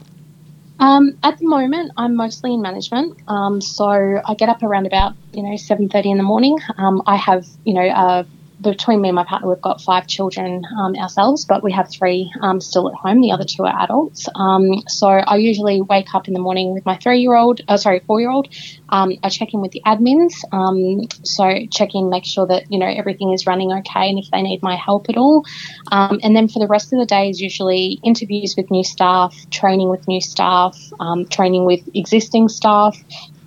Um, 0.79 1.17
at 1.23 1.39
the 1.39 1.47
moment, 1.47 1.91
I'm 1.97 2.15
mostly 2.15 2.53
in 2.53 2.61
management. 2.61 3.17
Um, 3.27 3.61
so 3.61 3.85
I 3.85 4.35
get 4.35 4.49
up 4.49 4.61
around 4.61 4.85
about 4.85 5.15
you 5.33 5.41
know 5.43 5.57
7:30 5.57 6.11
in 6.11 6.17
the 6.17 6.23
morning. 6.23 6.57
Um, 6.77 7.01
I 7.07 7.15
have 7.15 7.45
you 7.65 7.73
know 7.73 7.81
a 7.81 8.25
between 8.61 9.01
me 9.01 9.09
and 9.09 9.15
my 9.15 9.23
partner, 9.23 9.49
we've 9.49 9.61
got 9.61 9.81
five 9.81 10.07
children 10.07 10.63
um, 10.79 10.95
ourselves, 10.95 11.45
but 11.45 11.63
we 11.63 11.71
have 11.71 11.89
three 11.89 12.31
um, 12.41 12.59
still 12.59 12.89
at 12.89 12.95
home. 12.95 13.21
The 13.21 13.31
other 13.31 13.45
two 13.45 13.63
are 13.63 13.83
adults. 13.83 14.27
Um, 14.33 14.83
so 14.87 15.07
I 15.07 15.37
usually 15.37 15.81
wake 15.81 16.13
up 16.15 16.27
in 16.27 16.33
the 16.33 16.39
morning 16.39 16.73
with 16.73 16.85
my 16.85 16.97
three-year-old, 16.97 17.61
uh, 17.67 17.77
sorry, 17.77 18.01
four-year-old. 18.05 18.47
Um, 18.89 19.13
I 19.23 19.29
check 19.29 19.53
in 19.53 19.61
with 19.61 19.71
the 19.71 19.81
admins. 19.85 20.33
Um, 20.51 21.07
so 21.23 21.65
check 21.71 21.95
in, 21.95 22.09
make 22.09 22.25
sure 22.25 22.47
that 22.47 22.71
you 22.71 22.79
know 22.79 22.87
everything 22.87 23.33
is 23.33 23.45
running 23.45 23.71
okay, 23.71 24.09
and 24.09 24.19
if 24.19 24.29
they 24.31 24.41
need 24.41 24.61
my 24.61 24.75
help 24.75 25.09
at 25.09 25.17
all. 25.17 25.45
Um, 25.91 26.19
and 26.23 26.35
then 26.35 26.47
for 26.47 26.59
the 26.59 26.67
rest 26.67 26.93
of 26.93 26.99
the 26.99 27.05
day 27.05 27.29
is 27.29 27.41
usually 27.41 27.99
interviews 28.03 28.55
with 28.57 28.71
new 28.71 28.83
staff, 28.83 29.35
training 29.51 29.89
with 29.89 30.07
new 30.07 30.21
staff, 30.21 30.77
training 31.29 31.65
with 31.65 31.81
existing 31.93 32.49
staff, 32.49 32.97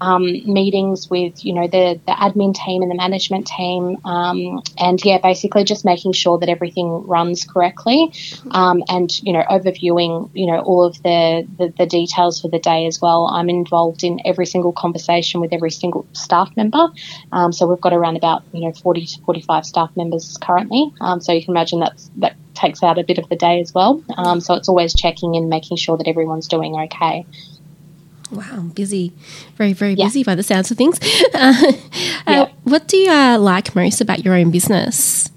um, 0.00 0.24
meetings 0.46 1.10
with 1.10 1.44
you 1.44 1.52
know 1.52 1.66
the 1.66 2.00
the 2.06 2.12
admin 2.12 2.54
team 2.54 2.82
and 2.82 2.90
the 2.90 2.94
management 2.94 3.46
team, 3.46 3.98
um, 4.04 4.62
and 4.78 4.98
yeah, 5.04 5.18
basically 5.18 5.64
just 5.64 5.84
making 5.84 6.12
sure 6.12 6.38
that 6.38 6.48
everything 6.48 7.06
runs 7.06 7.44
correctly, 7.44 8.12
um, 8.50 8.82
and 8.88 9.10
you 9.22 9.32
know 9.32 9.42
overviewing 9.42 10.30
you 10.32 10.46
know 10.46 10.60
all 10.60 10.84
of 10.84 11.02
the, 11.02 11.46
the, 11.58 11.72
the 11.76 11.86
details 11.86 12.40
for 12.40 12.48
the 12.48 12.58
day 12.58 12.86
as 12.86 13.00
well. 13.00 13.26
I'm 13.26 13.50
involved 13.50 14.02
in 14.02 14.20
every 14.24 14.46
single 14.46 14.72
conversation 14.72 15.29
with 15.38 15.52
every 15.52 15.70
single 15.70 16.04
staff 16.12 16.50
member, 16.56 16.88
um, 17.30 17.52
so 17.52 17.68
we've 17.68 17.80
got 17.80 17.92
around 17.92 18.16
about 18.16 18.42
you 18.52 18.62
know 18.62 18.72
40 18.72 19.06
to 19.06 19.20
45 19.20 19.64
staff 19.64 19.90
members 19.96 20.36
currently. 20.40 20.90
Um, 21.00 21.20
so 21.20 21.30
you 21.30 21.44
can 21.44 21.52
imagine 21.52 21.78
that's 21.78 22.10
that 22.16 22.34
takes 22.54 22.82
out 22.82 22.98
a 22.98 23.04
bit 23.04 23.18
of 23.18 23.28
the 23.28 23.36
day 23.36 23.60
as 23.60 23.72
well. 23.72 24.02
Um, 24.16 24.40
so 24.40 24.54
it's 24.54 24.68
always 24.68 24.92
checking 24.94 25.36
in, 25.36 25.48
making 25.48 25.76
sure 25.76 25.96
that 25.96 26.08
everyone's 26.08 26.48
doing 26.48 26.74
okay. 26.74 27.24
Wow, 28.32 28.70
busy, 28.74 29.12
very, 29.56 29.72
very 29.72 29.94
yeah. 29.94 30.06
busy 30.06 30.22
by 30.22 30.34
the 30.34 30.42
sounds 30.42 30.70
of 30.70 30.76
things. 30.76 30.98
Uh, 31.32 31.72
yeah. 32.26 32.42
uh, 32.42 32.46
what 32.64 32.86
do 32.86 32.96
you 32.96 33.10
uh, 33.10 33.38
like 33.38 33.74
most 33.74 34.00
about 34.00 34.24
your 34.24 34.34
own 34.34 34.50
business? 34.50 35.30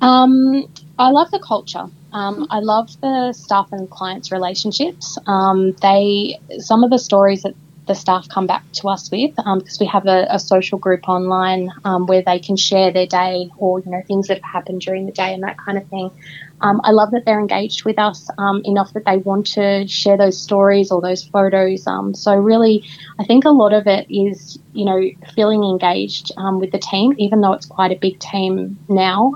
Um, 0.00 0.66
I 0.98 1.10
love 1.10 1.30
the 1.30 1.38
culture. 1.38 1.86
Um, 2.12 2.46
I 2.50 2.60
love 2.60 2.88
the 3.00 3.32
staff 3.32 3.68
and 3.72 3.90
clients 3.90 4.32
relationships. 4.32 5.18
Um, 5.26 5.72
they 5.82 6.40
some 6.58 6.82
of 6.82 6.90
the 6.90 6.98
stories 6.98 7.42
that 7.42 7.54
the 7.88 7.94
staff 7.94 8.28
come 8.28 8.46
back 8.46 8.62
to 8.72 8.88
us 8.88 9.10
with 9.10 9.32
um, 9.44 9.58
because 9.58 9.80
we 9.80 9.86
have 9.86 10.06
a, 10.06 10.26
a, 10.30 10.38
social 10.38 10.78
group 10.78 11.08
online 11.08 11.70
um, 11.84 12.06
where 12.06 12.22
they 12.22 12.38
can 12.38 12.56
share 12.56 12.92
their 12.92 13.06
day 13.06 13.50
or 13.58 13.80
you 13.80 13.90
know 13.90 14.02
things 14.06 14.28
that 14.28 14.34
have 14.34 14.52
happened 14.52 14.80
during 14.80 15.06
the 15.06 15.12
day 15.12 15.34
and 15.34 15.42
that 15.42 15.58
kind 15.58 15.76
of 15.76 15.86
thing. 15.88 16.10
Um, 16.60 16.80
I 16.82 16.90
love 16.90 17.12
that 17.12 17.24
they're 17.24 17.38
engaged 17.38 17.84
with 17.84 17.98
us 18.00 18.28
um, 18.36 18.62
enough 18.64 18.92
that 18.94 19.04
they 19.04 19.16
want 19.16 19.46
to 19.48 19.86
share 19.86 20.16
those 20.16 20.40
stories 20.40 20.90
or 20.90 21.00
those 21.00 21.22
photos. 21.22 21.86
Um, 21.86 22.14
so 22.14 22.34
really, 22.34 22.84
I 23.18 23.24
think 23.24 23.44
a 23.44 23.50
lot 23.50 23.72
of 23.72 23.86
it 23.86 24.06
is 24.10 24.58
you 24.72 24.84
know 24.84 25.02
feeling 25.34 25.64
engaged 25.64 26.30
um, 26.36 26.60
with 26.60 26.70
the 26.70 26.78
team, 26.78 27.14
even 27.18 27.40
though 27.40 27.52
it's 27.52 27.66
quite 27.66 27.90
a 27.90 27.96
big 27.96 28.20
team 28.20 28.78
now. 28.88 29.34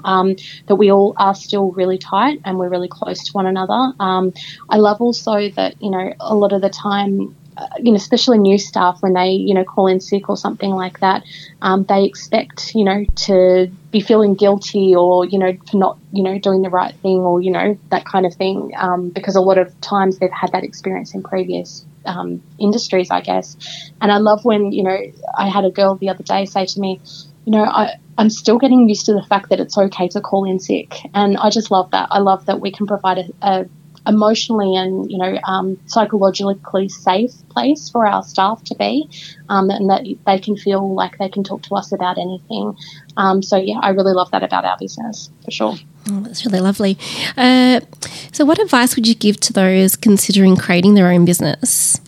that 0.67 0.77
we 0.77 0.91
all 0.93 1.15
are 1.17 1.35
still 1.35 1.73
really 1.73 1.99
tight 1.99 2.41
and 2.45 2.59
we're 2.59 2.69
really 2.69 2.89
close 2.89 3.25
to 3.25 3.33
one 3.33 3.47
another. 3.47 3.93
I 3.99 4.77
love 4.77 5.01
also 5.01 5.49
that 5.51 5.81
you 5.83 5.91
know 5.91 6.13
a 6.21 6.35
lot 6.35 6.53
of 6.53 6.61
the 6.61 6.71
time 6.71 7.35
you 7.79 7.93
know, 7.93 7.97
especially 7.97 8.39
new 8.39 8.59
staff 8.59 8.99
when 9.01 9.13
they, 9.13 9.31
you 9.31 9.55
know, 9.55 9.65
call 9.65 9.87
in 9.87 10.01
sick 10.01 10.29
or 10.29 10.37
something 10.37 10.71
like 10.71 11.01
that, 11.01 11.23
um, 11.61 11.85
they 11.85 12.05
expect, 12.05 12.75
you 12.75 12.85
know, 12.85 13.05
to 13.15 13.71
be 13.91 14.01
feeling 14.01 14.35
guilty 14.35 14.95
or, 14.95 15.25
you 15.25 15.39
know, 15.39 15.57
for 15.71 15.77
not, 15.77 15.99
you 16.13 16.23
know, 16.23 16.39
doing 16.39 16.63
the 16.63 16.71
right 16.71 16.95
thing 16.97 17.19
or, 17.19 17.41
you 17.41 17.51
know, 17.51 17.79
that 17.91 18.05
kind 18.05 18.27
of 18.27 18.35
thing. 18.35 18.73
Um, 18.77 19.11
because 19.11 19.37
a 19.37 19.41
lot 19.41 19.59
of 19.59 19.79
times 19.81 20.19
they've 20.19 20.31
had 20.31 20.53
that 20.53 20.65
experience 20.65 21.15
in 21.15 21.23
previous 21.23 21.85
um, 22.07 22.43
industries, 22.59 23.11
I 23.11 23.21
guess. 23.21 23.57
And 24.01 24.11
I 24.11 24.19
love 24.19 24.45
when, 24.45 24.73
you 24.73 24.83
know, 24.83 24.99
I 25.37 25.49
had 25.49 25.65
a 25.65 25.71
girl 25.71 25.97
the 25.97 26.09
other 26.09 26.25
day 26.25 26.45
say 26.47 26.67
to 26.67 26.81
me, 26.81 27.01
you 27.45 27.53
know, 27.53 27.65
I, 27.65 27.97
I'm 28.19 28.31
still 28.31 28.59
getting 28.59 28.89
used 28.89 29.07
to 29.07 29.15
the 29.15 29.23
fact 29.23 29.51
that 29.51 29.61
it's 29.61 29.77
okay 29.77 30.09
to 30.09 30.21
call 30.21 30.45
in 30.45 30.61
sick. 30.61 30.95
And 31.15 31.37
I 31.37 31.51
just 31.51 31.71
love 31.71 31.91
that. 31.91 32.09
I 32.11 32.19
love 32.19 32.47
that 32.47 32.61
we 32.61 32.71
can 32.71 32.87
provide 32.87 33.19
a, 33.19 33.25
a 33.43 33.67
emotionally 34.07 34.77
and 34.77 35.11
you 35.11 35.19
know 35.19 35.39
um, 35.45 35.79
psychologically 35.87 36.89
safe 36.89 37.33
place 37.49 37.89
for 37.89 38.07
our 38.07 38.23
staff 38.23 38.63
to 38.65 38.75
be, 38.75 39.09
um, 39.49 39.71
and 39.71 39.91
that 39.91 40.05
they 40.27 40.39
can 40.39 40.57
feel 40.57 40.95
like 40.95 41.19
they 41.19 41.29
can 41.29 41.45
talk 41.45 41.63
to 41.63 41.75
us 41.75 41.93
about 41.93 42.19
anything. 42.19 42.77
Um, 43.17 43.43
so 43.43 43.57
yeah, 43.57 43.79
I 43.81 43.91
really 43.91 44.13
love 44.13 44.31
that 44.33 44.43
about 44.43 44.65
our 44.65 44.77
business 44.79 45.31
for 45.45 45.51
sure. 45.51 45.75
Oh, 46.11 46.21
that's 46.21 46.45
really 46.45 46.61
lovely. 46.61 46.99
Uh, 47.37 47.81
so, 48.33 48.45
what 48.45 48.59
advice 48.59 48.97
would 48.97 49.07
you 49.07 49.15
give 49.15 49.39
to 49.41 49.53
those 49.53 49.95
considering 49.95 50.57
creating 50.57 50.95
their 50.95 51.11
own 51.11 51.25
business? 51.25 52.01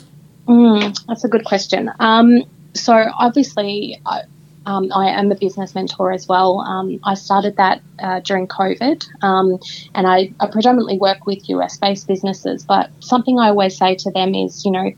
Mm, 0.49 0.99
that's 1.07 1.25
a 1.25 1.29
good 1.29 1.45
question. 1.45 1.91
Um, 2.01 2.43
so, 2.75 3.05
obviously, 3.17 4.01
I, 4.05 4.23
um, 4.67 4.91
I 4.95 5.11
am 5.11 5.31
a 5.31 5.35
business 5.35 5.75
mentor 5.75 6.13
as 6.13 6.27
well. 6.27 6.61
Um, 6.61 6.99
I 7.05 7.15
started 7.15 7.57
that 7.57 7.83
uh, 7.99 8.21
during 8.21 8.49
COVID, 8.49 9.07
um, 9.23 9.59
and 9.95 10.07
I, 10.07 10.33
I, 10.41 10.47
predominantly 10.51 10.99
work 10.99 11.27
with 11.27 11.49
US 11.51 11.77
based 11.77 12.07
businesses. 12.07 12.65
But 12.65 12.91
something 13.01 13.39
I 13.39 13.49
always 13.49 13.77
say 13.77 13.95
to 13.97 14.11
them 14.11 14.35
is, 14.35 14.65
you 14.65 14.71
know, 14.71 14.93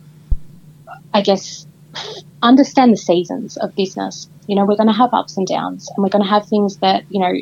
I 1.13 1.23
guess 1.23 1.67
understand 2.43 2.93
the 2.93 2.97
seasons 2.97 3.57
of 3.57 3.75
business. 3.75 4.29
You 4.47 4.55
know, 4.55 4.65
we're 4.65 4.77
going 4.77 4.89
to 4.89 4.93
have 4.93 5.13
ups 5.13 5.37
and 5.37 5.47
downs, 5.47 5.91
and 5.95 6.03
we're 6.03 6.11
going 6.11 6.25
to 6.25 6.31
have 6.31 6.47
things 6.47 6.77
that 6.79 7.05
you 7.11 7.21
know 7.21 7.35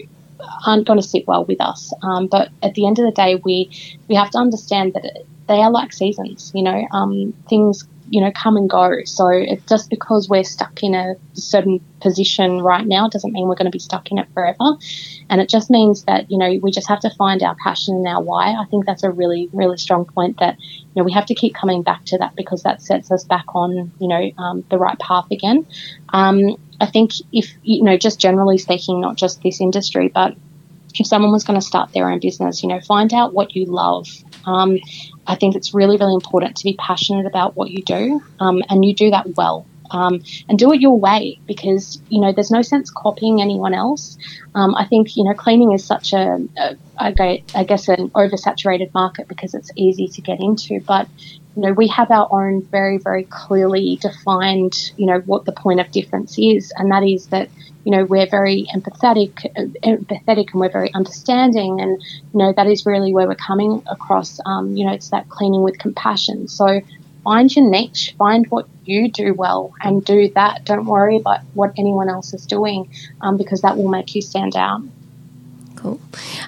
aren't 0.67 0.87
going 0.87 1.01
to 1.01 1.07
sit 1.07 1.27
well 1.27 1.45
with 1.45 1.61
us. 1.61 1.93
Um, 2.03 2.27
but 2.27 2.51
at 2.63 2.75
the 2.75 2.87
end 2.87 2.99
of 2.99 3.05
the 3.05 3.13
day, 3.13 3.37
we 3.37 3.71
we 4.09 4.15
have 4.15 4.31
to 4.31 4.39
understand 4.39 4.95
that 4.95 5.25
they 5.47 5.61
are 5.61 5.71
like 5.71 5.93
seasons. 5.93 6.53
You 6.55 6.63
know, 6.63 6.87
um, 6.93 7.35
things 7.49 7.87
you 8.11 8.21
know 8.21 8.31
come 8.33 8.57
and 8.57 8.69
go. 8.69 8.99
So 9.05 9.29
it, 9.29 9.67
just 9.67 9.91
because 9.91 10.29
we're 10.29 10.45
stuck 10.45 10.83
in 10.83 10.95
a 10.95 11.15
certain 11.33 11.81
position 12.01 12.61
right 12.61 12.87
now 12.87 13.09
doesn't 13.09 13.33
mean 13.33 13.49
we're 13.49 13.55
going 13.55 13.67
to 13.67 13.71
be 13.71 13.79
stuck 13.79 14.11
in 14.11 14.19
it 14.19 14.29
forever. 14.35 14.77
And 15.31 15.41
it 15.41 15.49
just 15.49 15.71
means 15.71 16.05
that 16.05 16.31
you 16.31 16.39
know 16.39 16.59
we 16.63 16.71
just 16.71 16.89
have 16.89 17.01
to 17.01 17.11
find 17.11 17.43
our 17.43 17.57
passion 17.63 17.95
and 17.97 18.07
our 18.07 18.23
why. 18.23 18.53
I 18.53 18.65
think 18.71 18.87
that's 18.87 19.03
a 19.03 19.11
really 19.11 19.49
really 19.53 19.79
strong 19.79 20.05
point 20.05 20.39
that 20.39 20.59
you 20.61 20.93
know 20.97 21.05
we 21.05 21.13
have 21.13 21.27
to 21.27 21.35
keep 21.35 21.55
coming 21.55 21.83
back 21.83 22.05
to 22.07 22.19
that 22.19 22.37
because 22.37 22.63
that 22.63 22.83
sets 22.83 23.11
us 23.11 23.25
back 23.25 23.55
on 23.55 23.93
you 23.99 24.09
know 24.09 24.31
um, 24.39 24.65
the 24.71 24.79
right 24.79 24.99
path 24.99 25.31
again. 25.31 25.67
Um, 26.11 26.57
I 26.81 26.87
think 26.87 27.13
if 27.33 27.53
you 27.63 27.83
know 27.83 27.97
just 27.97 28.21
generally 28.21 28.59
speaking, 28.59 29.01
not 29.01 29.17
just 29.17 29.43
this 29.43 29.61
industry, 29.61 30.09
but 30.09 30.37
if 30.95 31.07
someone 31.07 31.33
was 31.33 31.45
going 31.45 31.59
to 31.59 31.67
start 31.67 31.93
their 31.93 32.11
own 32.11 32.21
business, 32.21 32.63
you 32.63 32.69
know, 32.69 32.81
find 32.81 33.13
out 33.13 33.35
what 33.35 33.57
you 33.57 33.67
love. 33.67 34.07
Um, 34.47 34.79
I 35.27 35.35
think 35.37 35.57
it's 35.57 35.75
really, 35.75 35.97
really 35.97 36.15
important 36.15 36.57
to 36.57 36.65
be 36.65 36.75
passionate 36.79 37.27
about 37.27 37.57
what 37.57 37.71
you 37.71 37.83
do, 37.83 38.23
um, 38.41 38.63
and 38.69 38.85
you 38.85 38.95
do 38.95 39.11
that 39.11 39.35
well. 39.37 39.67
Um, 39.91 40.23
and 40.49 40.59
do 40.59 40.73
it 40.73 40.81
your 40.81 40.99
way 40.99 41.39
because 41.47 42.01
you 42.09 42.21
know 42.21 42.33
there's 42.33 42.51
no 42.51 42.63
sense 42.63 42.91
copying 42.91 43.41
anyone 43.41 43.75
else. 43.75 44.17
Um, 44.55 44.75
I 44.75 44.87
think 44.87 45.17
you 45.17 45.25
know 45.25 45.35
cleaning 45.35 45.73
is 45.73 45.85
such 45.85 46.15
a, 46.15 46.39
a 46.57 46.77
I 46.99 47.65
guess 47.65 47.89
an 47.89 48.11
oversaturated 48.11 48.93
market 48.95 49.29
because 49.29 49.55
it's 49.55 49.71
easy 49.77 50.09
to 50.09 50.21
get 50.23 50.41
into, 50.41 50.81
but 50.81 51.07
you 51.57 51.63
know 51.63 51.73
we 51.73 51.89
have 51.89 52.11
our 52.11 52.29
own 52.31 52.63
very 52.63 52.99
very 52.99 53.25
clearly 53.25 53.97
defined 54.01 54.93
you 54.97 55.07
know 55.07 55.21
what 55.21 55.45
the 55.45 55.53
point 55.53 55.81
of 55.81 55.91
difference 55.91 56.37
is, 56.39 56.73
and 56.77 56.91
that 56.91 57.03
is 57.03 57.27
that 57.29 57.49
you 57.85 57.91
know, 57.91 58.05
we're 58.05 58.27
very 58.27 58.67
empathetic, 58.75 59.33
empathetic, 59.85 60.53
and 60.53 60.61
we're 60.61 60.71
very 60.71 60.93
understanding, 60.95 61.81
and 61.81 62.03
you 62.33 62.39
know 62.39 62.53
that 62.57 62.67
is 62.67 62.87
really 62.87 63.13
where 63.13 63.29
we're 63.29 63.35
coming 63.35 63.83
across. 63.87 64.41
Um, 64.47 64.75
you 64.75 64.87
know, 64.87 64.93
it's 64.93 65.11
that 65.11 65.29
cleaning 65.29 65.63
with 65.63 65.79
compassion. 65.79 66.49
So 66.49 66.81
find 67.25 67.55
your 67.55 67.69
niche, 67.69 68.15
find 68.19 68.47
what 68.47 68.67
you 68.85 69.11
do 69.11 69.35
well, 69.35 69.75
and 69.83 70.03
do 70.03 70.31
that. 70.35 70.65
Don't 70.65 70.87
worry 70.87 71.19
about 71.19 71.41
what 71.53 71.73
anyone 71.77 72.09
else 72.09 72.33
is 72.33 72.47
doing, 72.47 72.91
um, 73.21 73.37
because 73.37 73.61
that 73.61 73.77
will 73.77 73.89
make 73.89 74.15
you 74.15 74.23
stand 74.23 74.57
out. 74.57 74.81
Cool. 75.85 76.01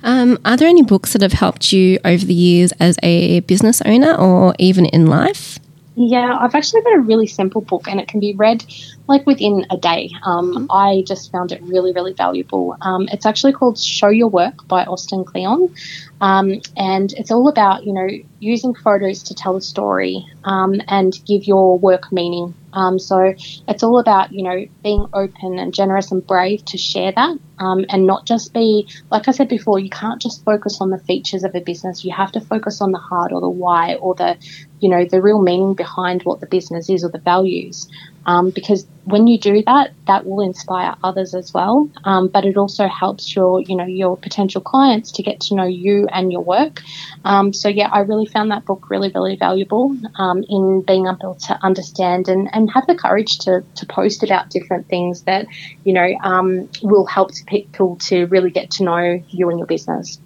Um, 0.03 0.39
are 0.47 0.57
there 0.57 0.67
any 0.67 0.81
books 0.81 1.13
that 1.13 1.21
have 1.21 1.35
helped 1.35 1.71
you 1.71 1.99
over 2.07 2.25
the 2.25 2.33
years 2.33 2.73
as 2.81 2.97
a 3.03 3.41
business 3.41 3.83
owner 3.83 4.15
or 4.15 4.55
even 4.59 4.87
in 4.87 5.09
life? 5.09 5.59
Yeah, 5.95 6.39
I've 6.41 6.55
actually 6.55 6.81
got 6.81 6.95
a 6.95 7.01
really 7.01 7.27
simple 7.27 7.61
book 7.61 7.87
and 7.87 8.01
it 8.01 8.09
can 8.09 8.19
be 8.19 8.33
read 8.35 8.65
like 9.09 9.27
within 9.27 9.67
a 9.71 9.77
day. 9.77 10.11
Um, 10.25 10.55
mm-hmm. 10.55 10.67
I 10.71 11.05
just 11.07 11.31
found 11.31 11.53
it 11.53 11.63
really, 11.63 11.93
really 11.93 12.13
valuable. 12.13 12.77
Um, 12.81 13.09
it's 13.13 13.27
actually 13.27 13.53
called 13.53 13.79
Show 13.79 14.09
Your 14.09 14.29
Work 14.29 14.67
by 14.67 14.85
Austin 14.85 15.25
Kleon. 15.25 15.75
Um, 16.21 16.61
and 16.77 17.13
it's 17.13 17.31
all 17.31 17.49
about, 17.49 17.85
you 17.85 17.93
know, 17.93 18.09
using 18.41 18.75
photos 18.75 19.23
to 19.25 19.35
tell 19.35 19.57
a 19.57 19.61
story 19.61 20.25
um, 20.45 20.81
and 20.89 21.19
give 21.27 21.45
your 21.45 21.79
work 21.79 22.11
meaning. 22.11 22.55
Um, 22.73 22.99
so 22.99 23.35
it's 23.69 23.83
all 23.83 23.99
about, 23.99 24.33
you 24.33 24.43
know, 24.43 24.67
being 24.83 25.07
open 25.13 25.59
and 25.59 25.73
generous 25.73 26.11
and 26.13 26.27
brave 26.27 26.65
to 26.67 26.79
share 26.79 27.13
that 27.13 27.39
um, 27.59 27.87
and 27.89 28.07
not 28.07 28.27
just 28.27 28.53
be, 28.53 28.87
like 29.11 29.29
I 29.29 29.31
said 29.31 29.49
before, 29.49 29.79
you 29.79 29.89
can't 29.89 30.21
just 30.21 30.45
focus 30.45 30.79
on 30.81 30.91
the 30.91 30.99
features 30.99 31.45
of 31.45 31.55
a 31.55 31.61
business. 31.61 32.05
You 32.05 32.13
have 32.13 32.33
to 32.33 32.41
focus 32.41 32.81
on 32.81 32.93
the 32.93 32.99
heart 32.99 33.33
or 33.33 33.41
the 33.41 33.49
why 33.49 33.95
or 33.95 34.15
the, 34.15 34.37
you 34.81 34.91
know, 34.91 35.05
the 35.05 35.23
real 35.23 35.41
meaning 35.41 35.75
behind 35.75 36.23
what 36.25 36.41
the 36.41 36.47
business 36.47 36.91
is 36.91 37.03
or 37.03 37.11
the 37.11 37.19
values 37.19 37.89
um, 38.27 38.51
because 38.51 38.87
when 39.05 39.29
you 39.29 39.39
do 39.39 39.63
that, 39.65 39.93
that 40.09 40.27
will 40.27 40.41
inspire 40.41 40.97
others 41.03 41.33
as 41.35 41.55
well. 41.55 41.89
Um, 42.05 42.27
but 42.27 42.45
it 42.45 42.57
also 42.57 42.89
helps 42.89 43.35
your, 43.35 43.61
you 43.61 43.77
know, 43.77 43.87
your 43.87 44.17
potential 44.17 44.61
clients 44.61 45.13
to 45.13 45.23
get 45.23 45.41
to 45.43 45.55
know 45.55 45.65
you 45.65 46.09
and 46.13 46.33
your 46.33 46.43
work. 46.43 46.83
Um, 47.25 47.53
so 47.53 47.69
yeah, 47.69 47.89
I 47.91 48.01
really 48.01 48.27
found 48.27 48.51
that 48.51 48.65
book 48.65 48.91
really, 48.91 49.11
really 49.15 49.37
valuable 49.37 49.97
um, 50.17 50.45
in 50.49 50.83
being 50.83 51.07
able 51.07 51.37
to 51.47 51.59
understand 51.63 52.29
and, 52.29 52.53
and 52.53 52.69
have 52.73 52.87
the 52.89 52.97
courage 52.97 53.39
to, 53.41 53.65
to 53.77 53.87
post 53.87 54.25
about 54.25 54.51
different 54.51 54.89
things 54.89 55.23
that, 55.23 55.47
you 55.85 55.93
know, 55.93 56.09
um, 56.23 56.69
will 56.83 57.07
help 57.07 57.31
people 57.47 57.97
to 57.97 58.27
really 58.27 58.51
get 58.51 58.73
to 58.73 58.85
know 58.85 59.23
you 59.29 59.49
and 59.51 59.59
your 59.59 59.67
business. 59.67 60.19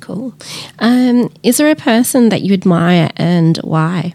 Cool. 0.00 0.34
Um, 0.78 1.30
is 1.42 1.58
there 1.58 1.70
a 1.70 1.76
person 1.76 2.30
that 2.30 2.40
you 2.42 2.54
admire 2.54 3.10
and 3.16 3.58
why? 3.58 4.14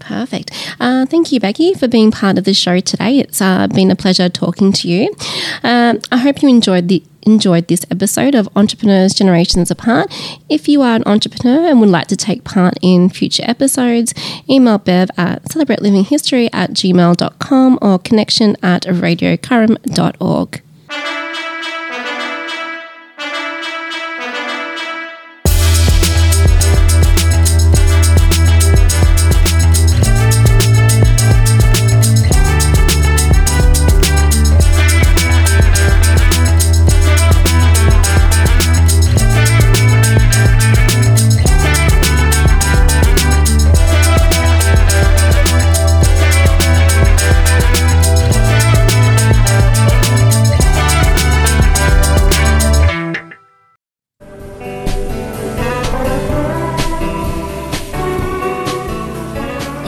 Perfect. 0.00 0.50
Uh, 0.80 1.06
thank 1.06 1.32
you, 1.32 1.40
Beckii, 1.40 1.78
for 1.78 1.88
being 1.88 2.10
part 2.10 2.38
of 2.38 2.44
the 2.44 2.54
show 2.54 2.80
today. 2.80 3.18
It's 3.18 3.40
uh, 3.40 3.66
been 3.68 3.90
a 3.90 3.96
pleasure 3.96 4.28
talking 4.28 4.72
to 4.72 4.88
you. 4.88 5.14
Um, 5.62 6.00
I 6.10 6.18
hope 6.18 6.42
you 6.42 6.48
enjoyed 6.48 6.88
the 6.88 7.02
enjoyed 7.22 7.68
this 7.68 7.84
episode 7.90 8.34
of 8.34 8.48
Entrepreneurs 8.56 9.12
Generations 9.12 9.70
Apart. 9.70 10.10
If 10.48 10.66
you 10.66 10.80
are 10.82 10.96
an 10.96 11.02
entrepreneur 11.04 11.68
and 11.68 11.78
would 11.80 11.90
like 11.90 12.06
to 12.08 12.16
take 12.16 12.42
part 12.42 12.74
in 12.80 13.10
future 13.10 13.44
episodes, 13.46 14.14
email 14.48 14.78
Bev 14.78 15.10
at 15.18 15.42
celebratelivinghistory 15.44 16.48
at 16.52 16.70
gmail.com 16.70 17.78
or 17.82 17.98
connection 17.98 18.56
at 18.62 18.84
radiocarrum.org. 18.84 20.62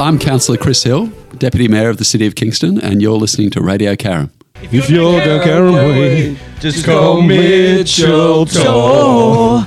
I'm 0.00 0.18
Councillor 0.18 0.56
Chris 0.56 0.82
Hill, 0.82 1.08
Deputy 1.36 1.68
Mayor 1.68 1.90
of 1.90 1.98
the 1.98 2.06
City 2.06 2.26
of 2.26 2.34
Kingston, 2.34 2.80
and 2.80 3.02
you're 3.02 3.18
listening 3.18 3.50
to 3.50 3.60
Radio 3.60 3.94
Carrum. 3.96 4.30
If 4.62 4.88
you're 4.88 5.20
down 5.20 5.46
Carrum 5.46 5.74
Way, 5.74 6.38
just 6.58 6.86
call 6.86 7.20
Mitchell 7.20 8.46
Tor. 8.46 9.66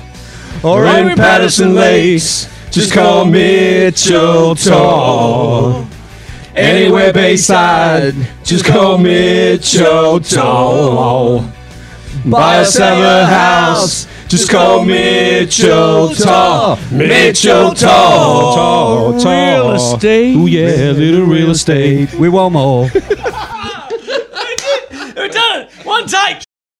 Or 0.64 0.86
in 0.86 1.14
Patterson 1.14 1.76
Lakes, 1.76 2.48
just 2.72 2.92
call 2.92 3.26
Mitchell 3.26 4.56
Tor. 4.56 5.86
Anywhere 6.56 7.12
Bayside, 7.12 8.16
just 8.42 8.64
call 8.64 8.98
Mitchell 8.98 10.18
Tall. 10.18 11.44
Buy 12.26 12.58
us 12.58 12.76
a 12.80 13.24
house, 13.24 14.08
just 14.28 14.50
call 14.50 14.84
Mitchell 14.84 16.10
Tall. 16.14 16.78
Mitchell 16.90 17.74
Tall. 17.74 18.54
Tall, 18.54 19.20
tall. 19.20 19.32
Real 19.32 19.72
estate. 19.72 20.36
Ooh 20.36 20.46
yeah, 20.46 20.92
little 20.92 21.24
real 21.26 21.50
estate. 21.50 22.12
We 22.14 22.28
want 22.28 22.52
more. 22.54 22.84
We've 25.16 25.30
done 25.30 25.62
it. 25.62 25.72
One 25.84 26.06
take. 26.06 26.43